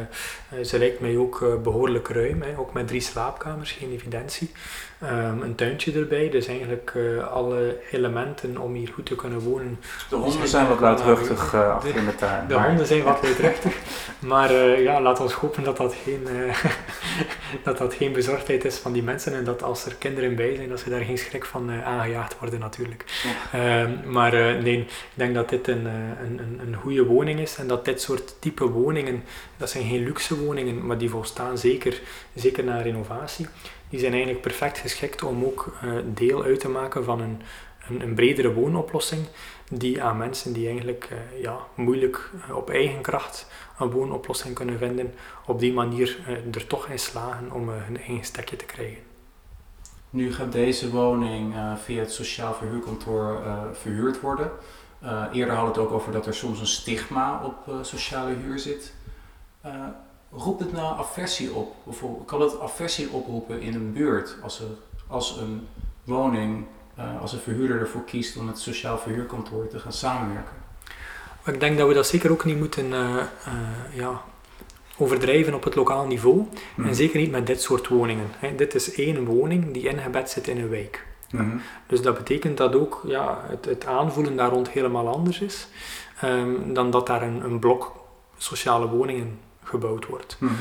[0.60, 4.52] eh, ze lijkt mij ook eh, behoorlijk ruim, hè, ook met drie slaapkamers, geen evidentie.
[5.00, 9.80] Ehm, een tuintje erbij, dus eigenlijk eh, alle elementen om hier goed te kunnen wonen.
[10.10, 12.48] De honden zijn wat luidruchtig uh, achter in de tuin.
[12.48, 12.68] De maar...
[12.68, 13.76] honden zijn wat luidruchtig,
[14.20, 16.64] maar uh, ja, laat ons hopen dat dat, geen, uh,
[17.64, 20.70] dat dat geen bezorgdheid is van die mensen en dat als er kinderen bij zijn,
[20.70, 23.06] dat ze daar geen schrik van uh, aangejaagd worden natuurlijk.
[23.52, 23.86] Ja.
[23.86, 27.68] Uh, maar nee, ik denk dat dit een, een, een, een goede woning is en
[27.68, 29.24] dat dit soort type woningen,
[29.58, 32.02] dat zijn geen luxe woningen, maar die volstaan zeker,
[32.34, 33.48] zeker naar renovatie.
[33.90, 35.78] Die zijn eigenlijk perfect geschikt om ook
[36.14, 37.42] deel uit te maken van een,
[37.90, 39.26] een, een, bredere woonoplossing
[39.70, 43.48] die aan mensen die eigenlijk uh, ja, moeilijk uh, op eigen kracht
[43.80, 45.14] een woonoplossing kunnen vinden,
[45.46, 46.18] op die manier
[46.52, 49.04] er toch in slagen om hun eigen stekje te krijgen.
[50.10, 51.54] Nu gaat deze woning
[51.84, 53.42] via het sociaal verhuurkantoor
[53.74, 54.52] verhuurd worden.
[55.32, 58.94] eerder hadden we het ook over dat er soms een stigma op sociale huur zit
[60.32, 61.76] roept het nou aversie op?
[61.84, 64.68] Bijvoorbeeld, kan het aversie oproepen in een buurt als, er,
[65.08, 65.68] als een
[66.04, 66.66] woning,
[67.00, 70.54] uh, als een verhuurder ervoor kiest om het sociaal verhuurkantoor te gaan samenwerken?
[71.46, 73.24] Ik denk dat we dat zeker ook niet moeten uh, uh,
[73.94, 74.22] ja,
[74.98, 76.46] overdrijven op het lokaal niveau.
[76.76, 76.86] Mm.
[76.86, 78.28] En zeker niet met dit soort woningen.
[78.38, 78.56] Hè.
[78.56, 81.08] Dit is één woning die ingebed zit in een wijk.
[81.32, 81.62] Mm.
[81.88, 85.68] Dus dat betekent dat ook ja, het, het aanvoelen daar rond helemaal anders is
[86.24, 87.96] um, dan dat daar een, een blok
[88.38, 90.38] sociale woningen gebouwd wordt.
[90.40, 90.54] Mhm.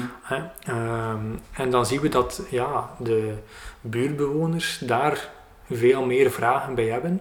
[0.71, 3.35] Um, en dan zien we dat ja, de
[3.81, 5.31] buurtbewoners daar
[5.71, 7.21] veel meer vragen bij hebben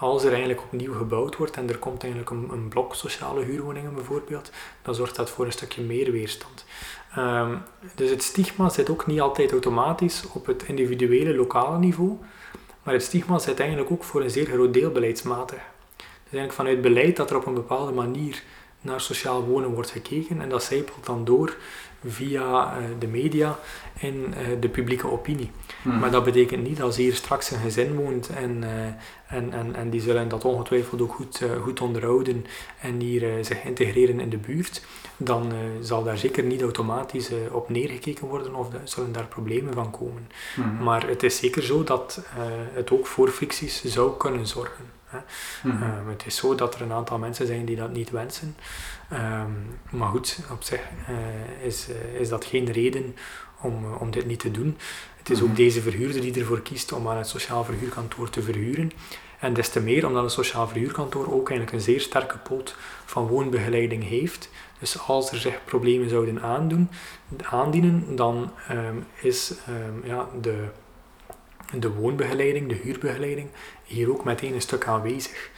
[0.00, 4.50] als er eigenlijk opnieuw gebouwd wordt en er komt eigenlijk een, blok sociale huurwoningen bijvoorbeeld,
[4.82, 6.64] dan zorgt dat voor een stukje meer weerstand.
[7.18, 7.62] Um,
[7.94, 12.18] dus het stigma zit ook niet altijd automatisch op het individuele lokale niveau,
[12.82, 15.58] maar het stigma zit eigenlijk ook voor een zeer groot deel beleidsmatig.
[15.96, 18.42] Dus eigenlijk vanuit beleid dat er op een bepaalde manier
[18.80, 21.56] naar sociaal wonen wordt gekeken en dat zijpelt dan door
[22.06, 23.58] via uh, de media
[24.00, 25.50] en uh, de publieke opinie.
[25.82, 25.98] Mhm.
[25.98, 28.68] Maar dat betekent niet als hier straks een gezin woont en, uh,
[29.26, 32.46] en, en, en die zullen dat ongetwijfeld ook goed, goed onderhouden
[32.80, 34.82] en hier zich integreren in de buurt,
[35.16, 40.28] dan zal daar zeker niet automatisch op neergekeken worden of zullen daar problemen van komen.
[40.56, 40.82] Mhm.
[40.82, 42.22] Maar het is zeker zo dat
[42.72, 44.84] het ook voor fricties zou kunnen zorgen.
[45.10, 45.18] Hè.
[45.62, 45.82] Mhm.
[45.82, 48.56] Um, het is zo dat er een aantal mensen zijn die dat niet wensen.
[49.12, 50.80] Um, maar goed, op zich
[51.62, 53.16] is, is dat geen reden
[53.60, 54.78] om, om dit niet te doen.
[55.20, 55.56] Het is ook Mhm.
[55.56, 58.92] deze verhuurder die ervoor kiest om aan het sociaal verhuurkantoor te verhuren.
[59.38, 63.26] En des te meer omdat het sociaal verhuurkantoor ook eigenlijk een zeer sterke poot van
[63.26, 64.50] woonbegeleiding heeft.
[64.78, 66.90] Dus als er zich problemen zouden aandoen,
[67.42, 69.54] aandienen, dan um, is
[70.04, 70.64] ja, de,
[71.78, 73.48] de woonbegeleiding, de huurbegeleiding,
[73.84, 75.50] hier ook meteen een stuk aanwezig.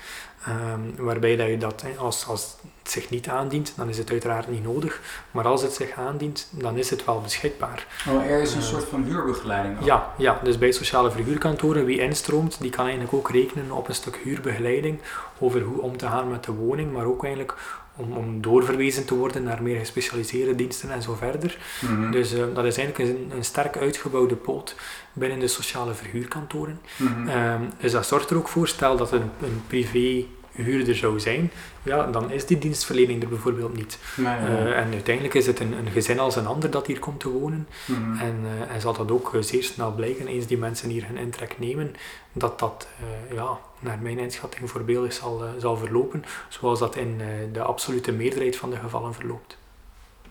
[0.48, 4.48] Um, waarbij dat je dat, als, als het zich niet aandient, dan is het uiteraard
[4.50, 5.00] niet nodig.
[5.30, 7.86] Maar als het zich aandient, dan is het wel beschikbaar.
[8.08, 9.78] Oh, er is een Uh, soort van huurbegeleiding.
[9.78, 9.84] ook.
[9.84, 13.94] Ja, ja, dus bij sociale verhuurkantoren, wie instroomt, die kan eigenlijk ook rekenen op een
[13.94, 14.98] stuk huurbegeleiding
[15.38, 17.54] over hoe om te gaan met de woning, maar ook eigenlijk
[17.96, 21.58] om, om doorverwezen te worden naar meer gespecialiseerde diensten en zo verder.
[21.80, 22.10] Mhm.
[22.10, 24.76] Dus uh, dat is eigenlijk een, een sterk uitgebouwde poot
[25.12, 26.80] binnen de sociale verhuurkantoren.
[26.96, 27.28] Mhm.
[27.28, 31.50] Um, dus dat zorgt er ook voor, stel dat een, een privé huurder zou zijn,
[31.82, 33.98] ja, dan is die dienstverlening er bijvoorbeeld niet.
[34.16, 34.66] Nee, nee, nee.
[34.66, 37.28] Uh, en uiteindelijk is het een, een gezin als een ander dat hier komt te
[37.28, 37.68] wonen.
[37.86, 38.18] Mhm.
[38.18, 41.58] En, uh, en zal dat ook zeer snel blijken, eens die mensen hier hun intrek
[41.58, 41.94] nemen,
[42.32, 42.88] dat dat,
[43.30, 47.62] uh, ja, naar mijn inschatting, voorbeeldig zal, uh, zal verlopen, zoals dat in uh, de
[47.62, 49.56] absolute meerderheid van de gevallen verloopt.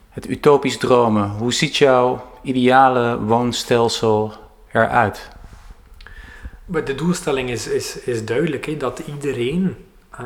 [0.09, 1.29] Het utopisch dromen.
[1.29, 4.33] Hoe ziet jouw ideale woonstelsel
[4.71, 5.29] eruit?
[6.65, 9.75] De doelstelling is, is, is duidelijk, hè, dat iedereen
[10.09, 10.25] hè,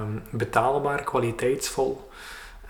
[0.00, 2.08] um, betaalbaar, kwaliteitsvol,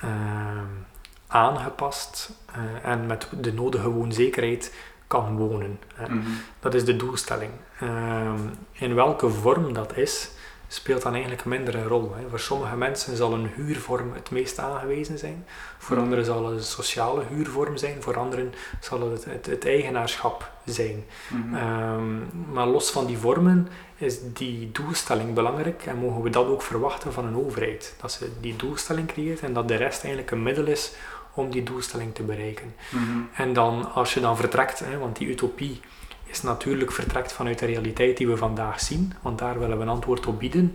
[0.05, 0.87] um,
[1.27, 4.75] aangepast uh, en met de nodige woonzekerheid
[5.07, 5.79] kan wonen.
[5.95, 6.09] Hè.
[6.09, 6.29] Mhm.
[6.61, 7.51] Dat is de doelstelling.
[7.83, 10.31] Um, in welke vorm dat is,
[10.69, 12.15] speelt dan eigenlijk minder een rol.
[12.17, 12.29] Hè.
[12.29, 15.45] Voor sommige mensen zal een huurvorm het meest aangewezen zijn.
[15.79, 18.03] Voor anderen zal het een sociale huurvorm zijn.
[18.03, 21.05] Voor anderen zal het het, het eigenaarschap zijn.
[21.29, 21.55] Mhm.
[21.55, 26.63] Um, maar los van die vormen is die doelstelling belangrijk en mogen we dat ook
[26.63, 27.95] verwachten van een overheid.
[28.01, 30.93] Dat ze die doelstelling creëert en dat de rest eigenlijk een middel is
[31.37, 32.75] om die doelstelling te bereiken.
[32.91, 33.19] Mhm.
[33.35, 35.81] En dan, als je dan vertrekt, hè, want die utopie
[36.25, 39.89] is natuurlijk vertrekt vanuit de realiteit die we vandaag zien, want daar willen we een
[39.89, 40.75] antwoord op bieden,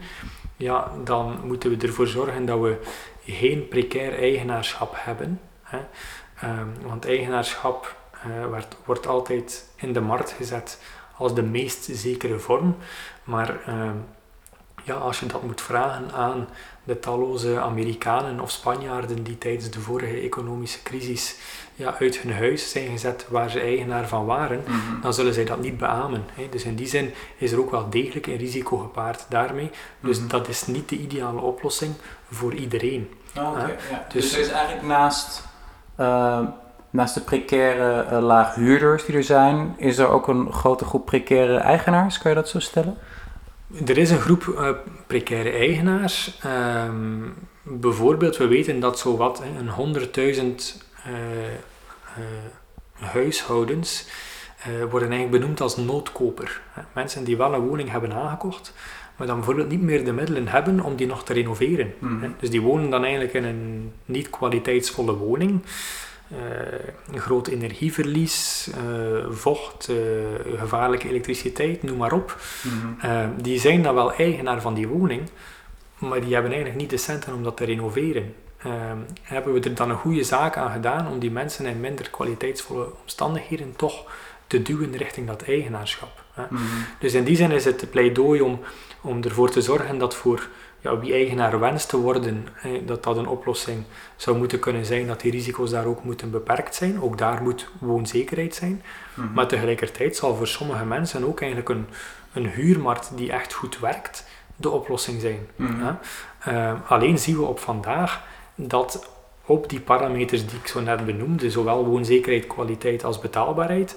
[0.58, 2.78] ja, dan moeten we ervoor zorgen dat we
[3.26, 5.40] geen precair eigenaarschap hebben.
[5.64, 5.80] Hè.
[6.44, 7.96] Um, want eigenaarschap
[8.28, 10.82] uh, wordt, wordt altijd in de markt gezet
[11.18, 12.76] als de meest zekere vorm,
[13.24, 13.92] maar uh,
[14.84, 16.48] ja, als je dat moet vragen aan
[16.84, 21.36] de talloze Amerikanen of Spanjaarden die tijdens de vorige economische crisis
[21.76, 25.02] ja, uit hun huis zijn gezet waar ze eigenaar van waren, Mhm.
[25.02, 26.24] dan zullen zij dat niet beamen.
[26.34, 26.48] Hè.
[26.50, 29.70] Dus in die zin is er ook wel degelijk een risico gepaard daarmee.
[30.00, 30.28] Dus Mhm.
[30.28, 31.94] dat is niet de ideale oplossing
[32.32, 33.10] voor iedereen.
[33.38, 33.68] Oh, Hè?
[33.68, 34.06] ja.
[34.14, 35.44] Dus- Dus, er is eigenlijk naast,
[36.00, 36.40] uh,
[36.90, 41.06] naast de precaire uh, laag huurders die er zijn, is er ook een grote groep
[41.06, 42.98] precaire eigenaars, kan je dat zo stellen?
[43.86, 44.70] Er is een groep uh,
[45.08, 46.40] precaire eigenaars.
[46.86, 49.44] Um, bijvoorbeeld, we weten dat zowat
[49.76, 50.42] een 100.000
[51.08, 51.14] uh,
[52.94, 54.08] huishoudens
[54.60, 56.62] uh, worden eigenlijk benoemd als noodkoper.
[56.94, 58.74] Mensen die wel een woning hebben aangekocht,
[59.16, 61.94] maar dan bijvoorbeeld niet meer de middelen hebben om die nog te renoveren.
[62.22, 62.30] Hè.
[62.40, 65.62] Dus die wonen dan eigenlijk in een niet kwaliteitsvolle woning.
[66.32, 66.38] Uh,
[67.12, 69.98] een groot energieverlies, uh, vocht, uh,
[70.58, 72.38] gevaarlijke elektriciteit, noem maar op.
[72.64, 73.30] Mhm.
[73.42, 75.22] die zijn dan wel eigenaar van die woning,
[75.98, 78.36] maar die hebben eigenlijk niet de centen om dat te renoveren.
[79.22, 82.88] hebben we er dan een goede zaak aan gedaan om die mensen in minder kwaliteitsvolle
[83.02, 84.06] omstandigheden toch
[84.48, 86.24] te duwen richting dat eigenaarschap.
[86.34, 86.44] Hè.
[86.50, 86.64] Mhm.
[87.00, 88.60] Dus in die zin is het pleidooi om,
[89.02, 90.48] om ervoor te zorgen dat voor
[90.82, 93.84] ja, wie eigenaar wenst te worden, hè, dat dat een oplossing
[94.16, 97.02] zou moeten kunnen zijn, dat die risico's daar ook moeten beperkt zijn.
[97.02, 98.84] Ook daar moet woonzekerheid zijn.
[99.14, 99.34] Mhm.
[99.34, 101.88] Maar tegelijkertijd zal voor sommige mensen ook eigenlijk een,
[102.34, 104.26] een huurmarkt die echt goed werkt,
[104.56, 105.48] de oplossing zijn.
[105.56, 105.74] Mhm.
[105.84, 105.94] Hè.
[106.48, 108.24] Uh, alleen zien we op vandaag
[108.56, 109.10] dat
[109.46, 113.96] op die parameters die ik zo net benoemde, zowel woonzekerheid, kwaliteit als betaalbaarheid,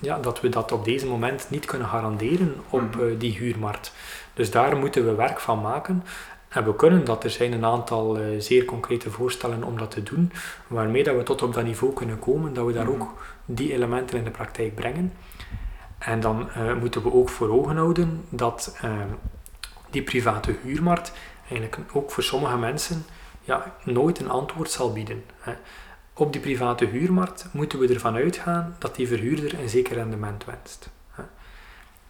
[0.00, 3.00] ja, dat we dat op deze moment niet kunnen garanderen op Mhm.
[3.00, 3.92] uh, die huurmarkt.
[4.34, 6.04] Dus daar moeten we werk van maken.
[6.48, 7.24] En we kunnen dat.
[7.24, 10.32] Er zijn een aantal uh, zeer concrete voorstellen om dat te doen,
[10.66, 12.92] waarmee dat we tot op dat niveau kunnen komen, dat we daar Mhm.
[13.00, 13.08] ook
[13.44, 15.12] die elementen in de praktijk brengen.
[15.98, 18.90] En dan uh, moeten we ook voor ogen houden dat uh,
[19.90, 21.12] die private huurmarkt
[21.48, 23.04] eigenlijk ook voor sommige mensen
[23.40, 25.24] ja, nooit een antwoord zal bieden.
[25.40, 25.52] Hè.
[26.20, 30.90] Op die private huurmarkt moeten we ervan uitgaan dat die verhuurder een zeker rendement wenst.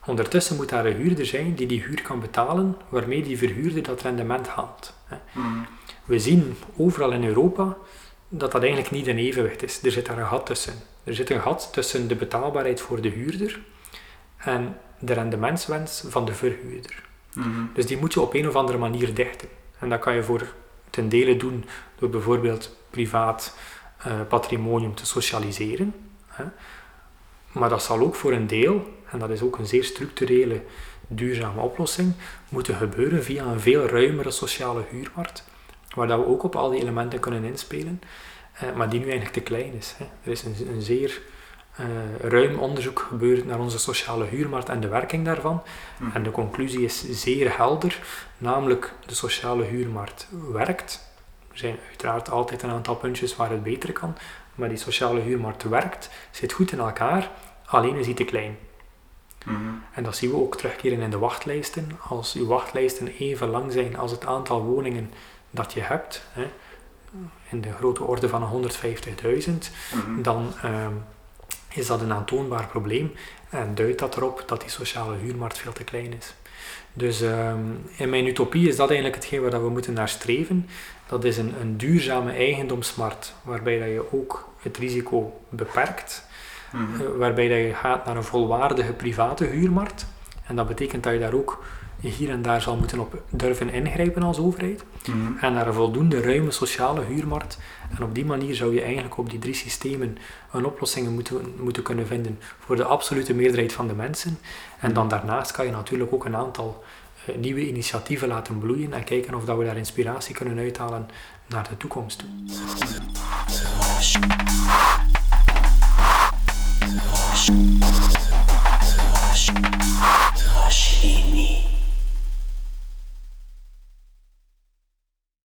[0.07, 4.03] Ondertussen moet daar een huurder zijn die die huur kan betalen, waarmee die verhuurder dat
[4.03, 4.95] rendement haalt.
[5.05, 5.17] Hè.
[5.33, 5.59] Mhm.
[6.05, 7.77] We zien overal in Europa
[8.29, 9.83] dat dat eigenlijk niet in evenwicht is.
[9.83, 10.75] Er zit daar een gat tussen.
[11.05, 13.61] Er zit een gat tussen de betaalbaarheid voor de huurder
[14.37, 17.03] en de rendementswens van de verhuurder.
[17.35, 17.65] Mhm.
[17.75, 19.49] Dus die moet je op een of andere manier dichten.
[19.79, 20.53] En dat kan je voor
[20.91, 21.65] ten dele doen
[21.99, 23.55] door bijvoorbeeld privaat
[24.29, 25.95] patrimonium te socialiseren.
[26.27, 26.45] Hè.
[27.53, 30.63] Maar dat zal ook voor een deel, en dat is ook een zeer structurele,
[31.09, 32.13] duurzame oplossing,
[32.49, 35.45] moeten gebeuren via een veel ruimere sociale huurmarkt,
[35.95, 38.01] waar dat we ook op al die elementen kunnen inspelen,
[38.53, 39.95] eh, maar die nu eigenlijk te klein is.
[39.99, 40.05] Hè.
[40.25, 41.21] Er is een, een zeer
[41.77, 41.87] eh,
[42.21, 45.63] ruim onderzoek gebeurd naar onze sociale huurmarkt en de werking daarvan.
[45.97, 46.17] Mhm.
[46.17, 47.99] En de conclusie is zeer helder,
[48.39, 51.10] namelijk de sociale huurmarkt werkt.
[51.53, 54.17] Er zijn uiteraard altijd een aantal puntjes waar het beter kan,
[54.55, 57.31] maar die sociale huurmarkt werkt, zit goed in elkaar,
[57.67, 58.59] alleen is die te klein.
[59.45, 59.57] Mhm.
[59.95, 61.99] En dat zien we ook terugkeren in de wachtlijsten.
[62.09, 65.11] Als uw wachtlijsten even lang zijn als het aantal woningen
[65.51, 66.51] dat je hebt, hè,
[67.51, 70.23] in de grote orde van 150.000, Mhm.
[70.23, 70.93] dan ehm,
[71.75, 73.13] is dat een aantoonbaar probleem
[73.51, 76.35] en duidt dat erop dat die sociale huurmarkt veel te klein is.
[76.93, 77.59] Dus ehm,
[77.97, 80.69] in mijn utopie is dat eigenlijk hetgeen waar dat we moeten naar streven.
[81.09, 86.29] Dat is een, een duurzame eigendomsmarkt waarbij dat je ook het risico beperkt,
[86.73, 87.01] Mhm.
[87.01, 90.07] eh, waarbij dat je gaat naar een volwaardige private huurmarkt.
[90.47, 91.63] En dat betekent dat je daar ook
[92.01, 95.17] hier en daar zal moeten op durven ingrijpen als overheid Mhm.
[95.45, 97.59] en naar een voldoende ruime sociale huurmarkt.
[97.97, 100.19] En op die manier zou je eigenlijk op die drie systemen
[100.53, 104.39] een oplossing moeten, moeten kunnen vinden voor de absolute meerderheid van de mensen.
[104.81, 106.85] En dan daarnaast kan je natuurlijk ook een aantal
[107.27, 111.09] eh, nieuwe initiatieven laten bloeien en kijken of dat we daar inspiratie kunnen uithalen
[111.47, 112.29] naar de toekomst toe.